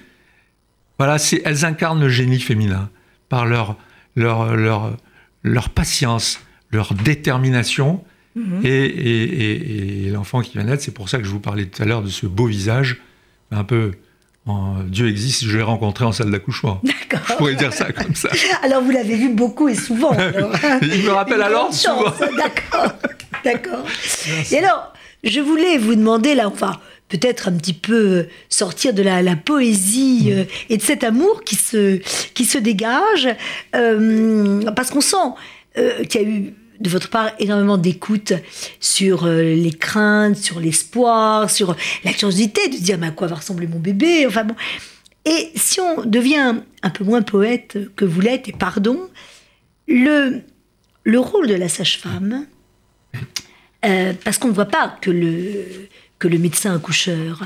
Voilà, 1.01 1.17
elles 1.47 1.65
incarnent 1.65 2.01
le 2.01 2.11
génie 2.11 2.41
féminin 2.41 2.91
par 3.31 3.47
leur 3.47 3.77
leur 4.17 4.55
leur 4.55 4.97
leur 5.43 5.71
patience, 5.71 6.41
leur 6.71 6.93
détermination 6.95 8.05
Mhm. 8.37 8.61
et, 8.65 8.69
et, 8.69 9.23
et- 9.25 10.07
et 10.07 10.11
l'enfant 10.11 10.41
qui 10.41 10.53
vient 10.53 10.63
naître. 10.65 10.83
C'est 10.85 10.95
pour 10.95 11.09
ça 11.09 11.19
que 11.19 11.25
je 11.25 11.31
vous 11.31 11.41
parlais 11.41 11.65
tout 11.67 11.83
à 11.83 11.87
l'heure 11.87 12.03
de 12.03 12.09
ce 12.11 12.27
beau 12.27 12.47
visage, 12.47 12.99
un 13.51 13.65
peu 13.65 13.93
en 14.47 14.83
Dieu 14.85 15.09
existe. 15.09 15.45
Je 15.47 15.57
l'ai 15.57 15.63
rencontré 15.65 16.05
en 16.05 16.13
salle 16.13 16.31
d'accouchement. 16.31 16.81
Je 16.85 16.93
D'accord. 17.11 17.37
pourrais 17.39 17.57
dire 17.57 17.73
ça 17.73 17.91
comme 17.93 18.15
ça. 18.15 18.29
Alors, 18.63 18.83
vous 18.83 18.91
l'avez 18.93 19.17
vu 19.17 19.31
beaucoup 19.31 19.69
et 19.69 19.75
souvent. 19.75 20.11
alors. 20.19 20.53
Il 20.83 21.03
me 21.03 21.11
rappelle 21.11 21.39
Une 21.39 21.43
alors 21.43 21.75
souvent. 21.75 22.05
D'accord. 22.37 22.93
D'accord. 23.45 23.85
Et 24.53 24.59
alors, 24.59 24.93
je 25.25 25.41
voulais 25.41 25.77
vous 25.79 25.97
demander, 25.97 26.35
là, 26.37 26.47
enfin, 26.47 26.79
peut-être 27.11 27.49
un 27.49 27.53
petit 27.53 27.75
peu 27.75 28.27
sortir 28.49 28.95
de 28.95 29.03
la, 29.03 29.21
la 29.23 29.37
poésie 29.37 30.29
Mm. 30.31 30.31
euh, 30.31 30.45
et 30.71 30.77
de 30.77 30.83
cet 30.83 31.05
amour 31.05 31.43
qui 31.45 31.57
se, 31.57 31.99
qui 32.35 32.45
se 32.45 32.59
dégage, 32.59 33.29
euh, 33.77 34.63
parce 34.73 34.91
qu'on 34.91 35.01
sent 35.01 35.17
euh, 35.79 36.05
qu'il 36.05 36.23
y 36.23 36.25
a 36.25 36.29
eu 36.29 36.55
de 36.81 36.89
votre 36.89 37.11
part 37.11 37.33
énormément 37.39 37.77
d'écoute 37.77 38.33
sur 38.81 39.25
euh, 39.27 39.43
les 39.43 39.73
craintes, 39.73 40.37
sur 40.37 40.61
l'espoir, 40.61 41.51
sur 41.51 41.77
la 42.05 42.13
curiosité 42.13 42.69
de 42.69 42.77
se 42.77 42.83
dire 42.83 42.97
mais 42.99 43.09
à 43.09 43.11
quoi 43.11 43.27
va 43.27 43.37
ressembler 43.37 43.67
mon 43.67 43.79
bébé. 43.79 44.27
Enfin 44.27 44.45
bon. 44.45 44.55
Et 45.27 45.51
si 45.55 45.79
on 45.81 46.05
devient 46.07 46.55
un 46.83 46.91
peu 46.91 47.05
moins 47.05 47.21
poète 47.21 47.77
que 47.97 48.07
vous 48.07 48.23
l'êtes, 48.23 48.49
et 48.49 48.53
pardon, 48.53 48.99
le, 49.87 50.41
le 51.05 51.19
rôle 51.19 51.47
de 51.47 51.55
la 51.55 51.69
sage-femme, 51.69 52.47
euh, 53.85 54.13
parce 54.25 54.39
qu'on 54.39 54.49
ne 54.49 54.55
voit 54.55 54.65
pas 54.65 54.97
que 55.03 55.11
le, 55.11 55.65
que 56.21 56.29
le 56.29 56.39
médecin 56.39 56.73
accoucheur, 56.77 57.43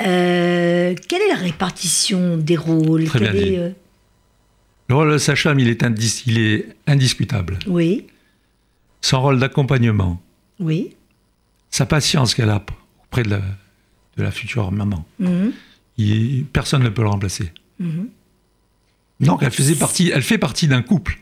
euh, 0.00 0.94
quelle 1.08 1.22
est 1.22 1.28
la 1.28 1.34
répartition 1.36 2.38
des 2.38 2.56
rôles 2.56 3.04
Très 3.04 3.24
est, 3.36 3.58
euh, 3.58 3.70
Le 4.88 4.94
rôle 4.94 5.12
de 5.12 5.18
sage-femme, 5.18 5.58
il 5.58 5.68
il 6.26 6.38
est 6.38 6.66
indiscutable. 6.86 7.58
Oui, 7.66 8.06
Son 9.02 9.20
rôle 9.20 9.38
d'accompagnement, 9.38 10.22
oui. 10.60 10.94
sa 11.70 11.84
patience 11.84 12.34
qu'elle 12.34 12.48
a 12.50 12.64
auprès 13.04 13.22
de 13.24 13.30
la, 13.30 13.42
de 14.16 14.22
la 14.22 14.30
future 14.30 14.72
maman, 14.72 15.04
mhm, 15.18 15.52
il- 15.98 16.44
personne 16.46 16.82
ne 16.82 16.88
peut 16.88 17.02
le 17.02 17.08
remplacer. 17.08 17.52
mhm. 17.80 18.08
Donc 19.20 19.42
elle, 19.42 19.52
faisait 19.52 19.76
partie, 19.76 20.10
elle 20.12 20.22
fait 20.22 20.38
partie 20.38 20.66
d'un 20.68 20.82
couple 20.82 21.18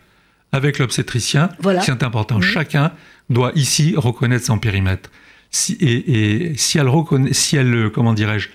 avec 0.51 0.79
l'obstétricien. 0.79 1.51
Voilà. 1.61 1.83
C'est 1.83 2.03
important. 2.03 2.37
Mhm. 2.37 2.43
Chacun 2.43 2.93
doit 3.31 3.53
ici 3.55 3.95
reconnaître 3.97 4.45
son 4.47 4.59
périmètre. 4.59 5.11
Si, 5.53 5.75
et, 5.75 6.51
et 6.53 6.57
si 6.57 6.79
elle 6.79 6.89
reconnaît, 6.89 7.33
si 7.35 7.57
elle, 7.57 7.75
euh, 7.75 7.91
comment 7.91 8.15
dirais-je, 8.15 8.49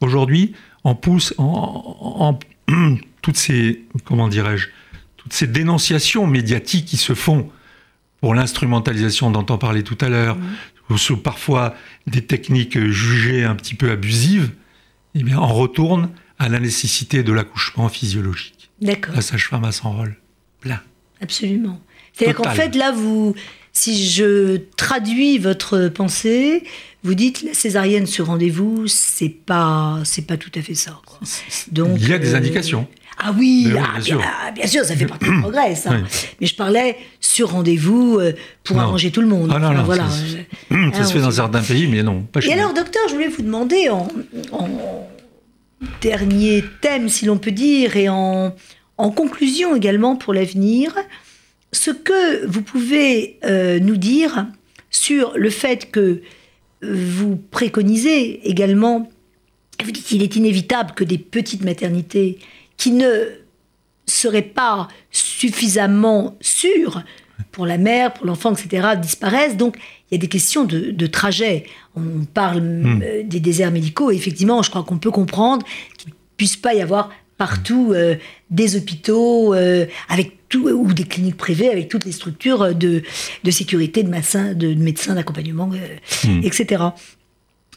aujourd'hui, 0.00 0.54
on 0.84 0.94
pousse 0.94 1.34
en, 1.38 2.38
en- 2.68 2.94
toutes 3.22 3.36
ces, 3.36 3.84
comment 4.04 4.28
dirais-je, 4.28 4.68
toutes 5.16 5.32
ces 5.32 5.48
dénonciations 5.48 6.26
médiatiques 6.26 6.86
qui 6.86 6.96
se 6.96 7.14
font 7.14 7.50
pour 8.20 8.34
l'instrumentalisation 8.34 9.30
dont 9.30 9.44
on 9.50 9.58
parlait 9.58 9.82
tout 9.82 9.98
à 10.00 10.08
l'heure, 10.08 10.38
ou 10.88 10.96
sur 10.96 11.20
parfois 11.20 11.74
des 12.06 12.24
techniques 12.24 12.78
jugées 12.78 13.44
un 13.44 13.56
petit 13.56 13.74
peu 13.74 13.90
abusives, 13.90 14.52
eh 15.16 15.22
bien, 15.24 15.38
on 15.38 15.52
retourne 15.52 16.10
à 16.38 16.48
la 16.48 16.60
nécessité 16.60 17.22
de 17.24 17.32
l'accouchement 17.32 17.88
physiologique. 17.88 18.70
D'accord. 18.80 19.14
La 19.16 19.22
sage-femme 19.22 19.64
a 19.64 19.72
son 19.72 19.90
rôle 19.96 20.16
plein. 20.60 20.80
Absolument. 21.20 21.80
C'est-à-dire 22.12 22.36
qu'en 22.36 22.50
fait, 22.50 22.74
là, 22.76 22.92
vous, 22.92 23.34
si 23.76 24.08
je 24.08 24.56
traduis 24.76 25.36
votre 25.38 25.88
pensée, 25.88 26.64
vous 27.04 27.14
dites 27.14 27.42
la 27.42 27.52
césarienne 27.52 28.06
sur 28.06 28.26
rendez-vous, 28.26 28.86
c'est 28.86 29.28
pas, 29.28 30.00
c'est 30.04 30.26
pas 30.26 30.36
tout 30.38 30.50
à 30.54 30.62
fait 30.62 30.74
ça. 30.74 30.98
quoi. 31.04 31.18
Donc, 31.70 31.98
Il 32.00 32.08
y 32.08 32.12
a 32.14 32.18
des 32.18 32.32
euh, 32.34 32.38
indications. 32.38 32.86
Ah 33.18 33.34
oui, 33.38 33.66
ah, 33.78 33.92
bien 33.94 34.00
sûr. 34.00 34.22
ah, 34.24 34.50
bien 34.50 34.66
sûr, 34.66 34.84
ça 34.84 34.96
fait 34.96 35.06
partie 35.06 35.26
du 35.28 35.40
progrès, 35.40 35.74
ça. 35.74 35.90
Oui. 35.90 35.98
Mais 36.40 36.46
je 36.46 36.54
parlais 36.56 36.96
sur 37.20 37.50
rendez-vous 37.50 38.18
euh, 38.18 38.32
pour 38.64 38.76
Non. 38.76 38.82
arranger 38.84 39.10
tout 39.10 39.20
le 39.20 39.26
monde. 39.26 39.50
Ah 39.54 39.58
non, 39.58 39.68
Enfin, 39.68 39.76
non, 39.76 39.84
voilà. 39.84 40.04
ça, 40.08 40.76
Ça 40.94 41.04
se 41.04 41.12
fait 41.12 41.20
dans 41.20 41.30
certains 41.30 41.62
pays, 41.62 41.86
mais 41.86 42.02
non, 42.02 42.22
pas 42.22 42.40
chez 42.40 42.50
et 42.50 42.54
nous. 42.54 42.60
alors, 42.60 42.72
docteur, 42.74 43.02
je 43.08 43.14
voulais 43.14 43.28
vous 43.28 43.42
demander 43.42 43.88
en, 43.90 44.08
en 44.52 44.68
dernier 46.00 46.64
thème, 46.80 47.08
si 47.08 47.26
l'on 47.26 47.38
peut 47.38 47.50
dire, 47.52 47.96
et 47.96 48.08
en, 48.08 48.54
en 48.98 49.10
conclusion 49.10 49.76
également 49.76 50.16
pour 50.16 50.32
l'avenir, 50.34 50.94
ce 51.76 51.90
que 51.90 52.46
vous 52.46 52.62
pouvez 52.62 53.38
euh, 53.44 53.78
nous 53.78 53.96
dire 53.96 54.46
sur 54.90 55.36
le 55.36 55.50
fait 55.50 55.90
que 55.90 56.22
vous 56.82 57.36
préconisez 57.36 58.48
également, 58.48 59.10
vous 59.84 59.90
dites 59.90 60.04
qu'il 60.04 60.22
est 60.22 60.36
inévitable 60.36 60.92
que 60.94 61.04
des 61.04 61.18
petites 61.18 61.62
maternités 61.62 62.38
qui 62.76 62.92
ne 62.92 63.28
seraient 64.06 64.42
pas 64.42 64.88
suffisamment 65.10 66.36
sûres 66.40 67.02
pour 67.52 67.66
la 67.66 67.76
mère, 67.76 68.14
pour 68.14 68.26
l'enfant, 68.26 68.54
etc., 68.54 68.88
disparaissent. 69.00 69.56
Donc, 69.56 69.76
il 70.10 70.14
y 70.14 70.16
a 70.16 70.18
des 70.18 70.28
questions 70.28 70.64
de, 70.64 70.90
de 70.90 71.06
trajet. 71.06 71.64
On 71.94 72.24
parle 72.24 72.62
euh, 72.62 73.22
des 73.24 73.40
déserts 73.40 73.72
médicaux, 73.72 74.10
et 74.10 74.14
effectivement, 74.14 74.62
je 74.62 74.70
crois 74.70 74.82
qu'on 74.82 74.98
peut 74.98 75.10
comprendre 75.10 75.66
qu'il 75.98 76.10
ne 76.10 76.14
puisse 76.36 76.56
pas 76.56 76.74
y 76.74 76.80
avoir 76.80 77.10
partout 77.38 77.92
euh, 77.94 78.16
des 78.50 78.76
hôpitaux 78.76 79.54
euh, 79.54 79.86
avec 80.08 80.48
tout, 80.48 80.68
ou 80.68 80.92
des 80.92 81.04
cliniques 81.04 81.36
privées 81.36 81.68
avec 81.68 81.88
toutes 81.88 82.04
les 82.04 82.12
structures 82.12 82.74
de, 82.74 83.02
de 83.44 83.50
sécurité, 83.50 84.02
de 84.02 84.08
médecins, 84.08 84.54
de, 84.54 84.72
de 84.74 84.82
médecins 84.82 85.14
d'accompagnement, 85.14 85.70
euh, 85.74 86.26
Hmm. 86.28 86.40
etc. 86.44 86.82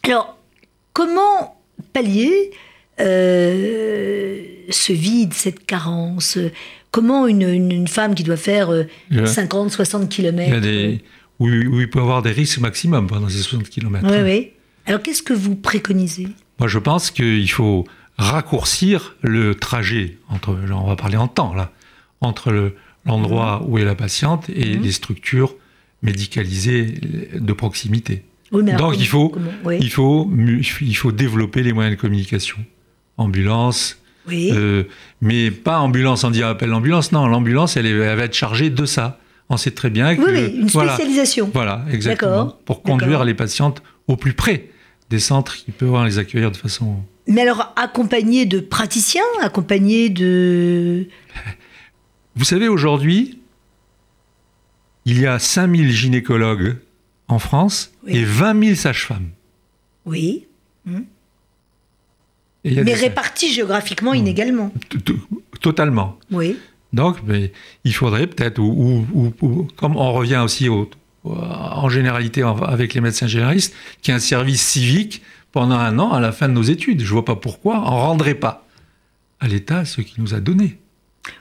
Alors, 0.03 0.37
comment 0.93 1.57
pallier 1.93 2.51
ce 2.99 4.93
vide, 4.93 5.33
cette 5.33 5.65
carence? 5.65 6.37
Comment 6.91 7.27
une, 7.27 7.43
une- 7.43 7.71
une 7.71 7.87
femme 7.87 8.15
qui 8.15 8.23
doit 8.23 8.37
faire 8.37 8.69
euh, 8.71 8.83
Il 9.11 9.17
y 9.17 9.21
a- 9.21 9.25
50, 9.25 9.71
60 9.71 10.01
Il 10.01 10.05
y 10.05 10.09
kilomètres 10.09 10.55
a 10.55 10.59
des, 10.59 11.01
où, 11.39 11.45
où 11.47 11.79
il 11.81 11.89
peut 11.89 11.99
y 11.99 12.01
avoir 12.01 12.21
des 12.21 12.31
risques 12.31 12.59
maximum 12.59 13.07
pendant 13.07 13.29
ces 13.29 13.37
60 13.39 13.69
km. 13.69 14.05
Oui, 14.09 14.17
oui. 14.23 14.51
Alors, 14.85 15.01
qu'est-ce 15.01 15.21
que 15.23 15.33
vous 15.33 15.55
préconisez? 15.55 16.27
Moi, 16.59 16.67
je 16.67 16.79
pense 16.79 17.11
qu'il 17.11 17.49
faut 17.51 17.85
raccourcir 18.19 19.15
le 19.21 19.55
trajet, 19.55 20.17
entre, 20.29 20.55
on 20.71 20.87
va 20.87 20.95
parler 20.95 21.17
en 21.17 21.27
temps 21.27 21.53
là, 21.53 21.71
entre 22.21 22.51
le- 22.51 22.75
l'endroit 23.05 23.63
où 23.65 23.77
est 23.77 23.85
la 23.85 23.95
patiente 23.95 24.49
et 24.49 24.75
Mhm. 24.75 24.83
les 24.83 24.91
structures 24.91 25.55
médicalisées 26.03 26.99
de 27.35 27.53
proximité. 27.53 28.23
Oui, 28.51 28.61
mais 28.63 28.71
alors, 28.73 28.91
Donc, 28.91 28.99
il 28.99 29.07
faut- 29.07 29.33
oui. 29.63 29.77
Il, 29.79 29.89
faut, 29.91 30.29
il 30.81 30.95
faut 30.95 31.11
développer 31.11 31.63
les 31.63 31.71
moyens 31.73 31.95
de 31.95 32.01
communication. 32.01 32.57
Ambulance, 33.17 33.97
Oui. 34.27 34.51
Euh, 34.53 34.83
mais 35.21 35.49
pas 35.49 35.79
ambulance, 35.79 36.23
on 36.23 36.29
dit 36.29 36.43
appelle 36.43 36.69
l'ambulance. 36.69 37.11
Non, 37.11 37.25
l'ambulance, 37.25 37.77
elle, 37.77 37.97
va 37.97 38.23
être 38.23 38.35
chargée 38.35 38.69
de 38.69 38.85
ça. 38.85 39.17
On 39.49 39.57
sait 39.57 39.71
très 39.71 39.89
bien 39.89 40.15
que. 40.15 40.21
oui, 40.21 40.27
oui, 40.31 40.59
une 40.61 40.67
voilà, 40.67 40.93
spécialisation. 40.93 41.49
voilà, 41.51 41.83
exactement. 41.91 42.31
D'accord, 42.31 42.57
Pour 42.65 42.83
conduire 42.83 43.23
les 43.23 43.33
patientes 43.33 43.81
au 44.07 44.17
plus 44.17 44.33
près 44.33 44.69
des 45.09 45.19
centres 45.19 45.55
qui 45.55 45.71
peuvent 45.71 46.05
les 46.05 46.19
accueillir 46.19 46.51
de 46.51 46.57
façon. 46.57 46.97
Mais 47.29 47.41
alors, 47.41 47.73
accompagné 47.75 48.45
de 48.45 48.59
praticiens, 48.59 49.21
accompagné 49.41 50.09
de... 50.09 51.07
Vous 52.35 52.43
savez, 52.45 52.67
aujourd'hui, 52.67 53.39
il 55.05 55.19
y 55.19 55.25
a 55.27 55.39
5000 55.39 55.91
gynécologues 55.91 56.77
en 57.27 57.39
France 57.39 57.91
Oui. 58.05 58.17
et 58.17 58.23
20 58.23 58.63
000 58.63 58.75
sages-femmes. 58.75 59.29
Oui. 60.05 60.45
A 60.87 60.91
Mais 62.65 62.83
des- 62.83 62.93
répartis 62.93 63.53
géographiquement 63.53 64.13
inégalement. 64.13 64.71
T- 64.89 64.99
t- 64.99 65.13
Totalement. 65.61 66.17
Oui. 66.31 66.57
Donc, 66.93 67.17
mais 67.25 67.51
il 67.83 67.93
faudrait 67.93 68.27
peut-être, 68.27 68.59
ou, 68.59 69.05
ou- 69.13 69.33
ou- 69.41 69.45
ou- 69.45 69.67
comme 69.77 69.95
on 69.95 70.11
revient 70.13 70.41
aussi 70.43 70.67
au- 70.69 70.89
au- 71.23 71.33
en 71.35 71.89
généralité 71.89 72.41
avec 72.41 72.93
les 72.95 73.01
médecins 73.01 73.27
généralistes, 73.27 73.73
qu'il 74.01 74.11
y 74.11 74.15
ait 74.15 74.17
un 74.17 74.19
service 74.21 74.61
civique 74.61 75.21
pendant 75.51 75.75
un 75.77 75.97
an 75.99 76.11
à 76.11 76.19
la 76.19 76.31
fin 76.31 76.47
de 76.47 76.53
nos 76.53 76.61
études. 76.63 77.01
Je 77.01 77.11
vois 77.11 77.25
pas 77.25 77.35
pourquoi 77.35 77.77
on 77.79 77.89
rendrait 77.97 78.35
pas 78.35 78.65
à 79.39 79.47
l'État 79.47 79.85
ce 79.85 80.01
qu'il 80.01 80.21
nous 80.21 80.33
a 80.33 80.39
donné. 80.39 80.77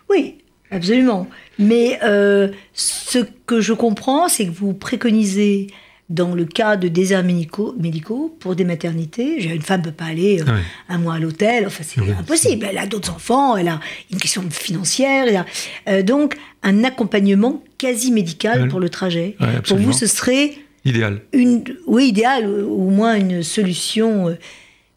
Oui, 0.08 0.38
absolument. 0.70 1.28
Mais 1.58 1.98
euh, 2.04 2.48
ce 2.72 3.18
que 3.46 3.60
je 3.60 3.72
comprends, 3.72 4.28
c'est 4.28 4.46
que 4.46 4.52
vous 4.52 4.72
préconisez, 4.74 5.66
dans 6.08 6.34
le 6.34 6.46
cas 6.46 6.76
de 6.76 6.88
déserts 6.88 7.22
médicaux, 7.24 7.74
médicaux 7.78 8.34
pour 8.40 8.56
des 8.56 8.64
maternités, 8.64 9.44
une 9.44 9.60
femme 9.60 9.80
ne 9.80 9.86
peut 9.86 9.92
pas 9.92 10.06
aller 10.06 10.40
euh, 10.40 10.44
oui. 10.46 10.60
un 10.88 10.96
mois 10.98 11.14
à 11.14 11.18
l'hôtel, 11.18 11.66
enfin 11.66 11.84
c'est 11.86 12.00
Oui, 12.00 12.10
impossible. 12.18 12.66
Elle 12.70 12.78
a 12.78 12.86
d'autres 12.86 13.12
enfants, 13.12 13.56
elle 13.58 13.68
a 13.68 13.78
une 14.10 14.18
question 14.18 14.42
financière. 14.50 15.26
elle 15.28 15.36
a- 15.36 15.46
euh, 15.88 16.02
donc, 16.02 16.36
un 16.62 16.82
accompagnement 16.84 17.62
quasi 17.76 18.10
médical 18.10 18.62
Oui. 18.62 18.68
pour 18.68 18.80
le 18.80 18.88
trajet. 18.88 19.36
Pour 19.66 19.76
vous, 19.76 19.92
ce 19.92 20.06
serait 20.06 20.54
Idéal. 20.88 21.20
une, 21.32 21.62
oui, 21.86 22.08
idéal, 22.08 22.48
ou 22.48 22.86
au 22.88 22.90
moins 22.90 23.14
une 23.16 23.42
solution. 23.42 24.28
euh, 24.28 24.34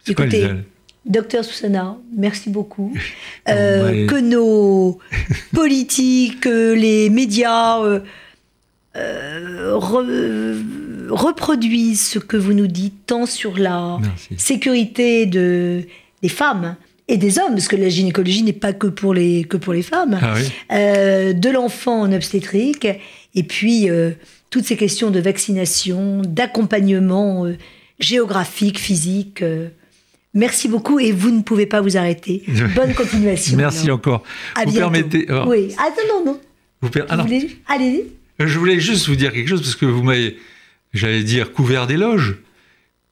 C'est 0.06 0.12
Écoutez, 0.13 0.38
l'idéal? 0.41 0.63
Docteur 1.06 1.43
Susana, 1.43 1.97
merci 2.15 2.49
beaucoup. 2.49 2.93
Euh, 3.49 4.06
Que 4.08 4.19
nos 4.19 4.99
politiques, 5.54 6.41
que 6.41 6.73
les 6.73 7.10
médias 7.10 7.82
euh, 7.84 7.99
euh, 8.95 9.73
re- 9.77 11.10
reproduisent 11.10 12.01
ce 12.06 12.19
que 12.19 12.38
vous 12.38 12.54
nous 12.54 12.67
dites, 12.67 13.06
tant 13.08 13.25
sur 13.25 13.58
la 13.58 13.97
Merci. 14.01 14.36
sécurité 14.38 15.25
de, 15.25 15.84
des 16.21 16.30
femmes 16.30 16.75
et 17.08 17.17
des 17.17 17.39
hommes, 17.39 17.54
parce 17.54 17.67
que 17.67 17.75
la 17.75 17.89
gynécologie 17.89 18.43
n'est 18.43 18.54
pas 18.54 18.73
que 18.73 18.88
pour 18.88 19.13
les, 19.13 19.43
que 19.43 19.58
pour 19.58 19.73
les 19.73 19.82
femmes, 19.82 20.19
Ah 20.21 20.34
oui. 20.36 20.43
euh, 20.71 21.34
de 21.34 21.49
l'enfant 21.49 22.01
en 22.01 22.12
obstétrique, 22.13 22.88
et 23.36 23.43
puis 23.43 23.89
euh, 23.89 24.12
toutes 24.51 24.65
ces 24.65 24.77
questions 24.77 25.09
de 25.09 25.19
vaccination, 25.19 26.21
d'accompagnement 26.21 27.45
euh, 27.47 27.57
géographique, 27.99 28.77
physique. 28.79 29.41
euh. 29.41 29.69
merci 30.35 30.67
beaucoup 30.67 30.99
et 30.99 31.11
vous 31.11 31.31
ne 31.31 31.41
pouvez 31.41 31.65
pas 31.65 31.81
vous 31.81 31.97
arrêter. 31.97 32.43
Bonne 32.75 32.93
continuation. 32.93 33.57
Merci 33.57 33.85
alors. 33.85 33.97
encore. 33.97 34.23
À 34.55 34.65
vous 34.65 34.71
bientôt. 34.71 34.91
permettez. 34.91 35.27
alors, 35.29 35.47
Oui. 35.47 35.73
Ah 35.79 35.89
non, 36.07 36.19
non, 36.19 36.25
non. 36.33 36.39
vous 36.81 36.89
per- 36.89 37.03
ah 37.09 37.15
Vous 37.15 37.21
non. 37.23 37.23
voulez- 37.27 37.57
Allez-y. 37.67 38.03
Je 38.39 38.59
voulais 38.59 38.79
juste 38.79 39.07
vous 39.07 39.15
dire 39.15 39.31
quelque 39.33 39.47
chose 39.47 39.61
parce 39.61 39.75
que 39.75 39.85
vous 39.85 40.03
m'avez, 40.03 40.37
j'allais 40.93 41.23
dire, 41.23 41.51
couvert 41.53 41.85
d'éloges, 41.87 42.37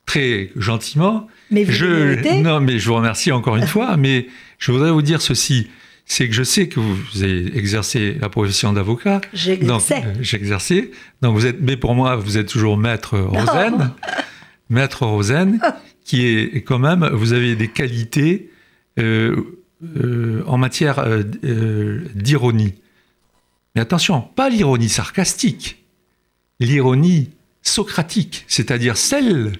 très 0.05 0.51
gentiment. 0.55 1.27
Mais 1.51 1.63
vous 1.63 1.71
je, 1.71 2.41
non, 2.41 2.59
mais 2.59 2.79
je 2.79 2.87
vous 2.87 2.95
remercie 2.95 3.31
encore 3.31 3.55
une 3.57 3.67
fois. 3.75 3.95
Mais 3.95 4.27
je 4.57 4.71
voudrais 4.71 4.91
vous 4.91 5.01
dire 5.03 5.21
ceci 5.21 5.67
c'est 6.11 6.27
que 6.27 6.33
je 6.33 6.41
sais 6.43 6.67
que 6.67 6.79
vous 6.79 7.23
avez 7.23 7.55
exercé 7.57 8.17
la 8.19 8.29
profession 8.29 8.73
d'avocat. 8.73 9.21
J'exerçais. 9.31 10.03
euh, 10.05 10.13
J'exerçais. 10.21 10.89
Donc, 11.21 11.35
vous 11.35 11.45
êtes, 11.45 11.61
mais 11.61 11.77
pour 11.77 11.93
moi, 11.93 12.15
vous 12.15 12.37
êtes 12.37 12.47
toujours 12.47 12.77
maître 12.77 13.17
Rosen. 13.19 13.93
maître 14.69 15.05
Rosen, 15.05 15.59
qui 16.03 16.25
est 16.25 16.63
quand 16.63 16.79
même, 16.79 17.07
vous 17.13 17.31
avez 17.33 17.55
des 17.55 17.67
qualités 17.67 18.49
euh, 18.97 19.35
euh, 19.97 20.43
en 20.47 20.57
matière 20.57 20.97
euh, 20.97 21.21
euh, 21.43 22.01
d'ironie. 22.15 22.73
Mais 23.75 23.81
attention, 23.81 24.21
pas 24.21 24.49
l'ironie 24.49 24.89
sarcastique, 24.89 25.83
l'ironie 26.59 27.29
socratique, 27.61 28.45
c'est-à-dire 28.47 28.97
celle 28.97 29.53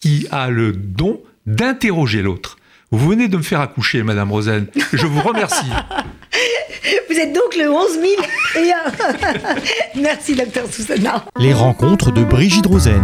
qui 0.00 0.26
a 0.32 0.50
le 0.50 0.72
don 0.72 1.22
d'interroger 1.46 2.20
l'autre. 2.22 2.57
Vous 2.90 3.08
venez 3.10 3.28
de 3.28 3.36
me 3.36 3.42
faire 3.42 3.60
accoucher, 3.60 4.02
Madame 4.02 4.32
Rosen. 4.32 4.66
Je 4.92 5.06
vous 5.06 5.20
remercie. 5.20 5.66
Vous 7.10 7.16
êtes 7.16 7.32
donc 7.34 7.56
le 7.56 7.70
11 7.70 7.86
000 7.92 8.64
et 8.64 8.72
un. 8.72 9.54
Merci, 10.00 10.34
docteur 10.34 10.66
Susana. 10.70 11.24
Les 11.38 11.52
rencontres 11.52 12.12
de 12.12 12.24
Brigitte 12.24 12.66
Rosen. 12.66 13.02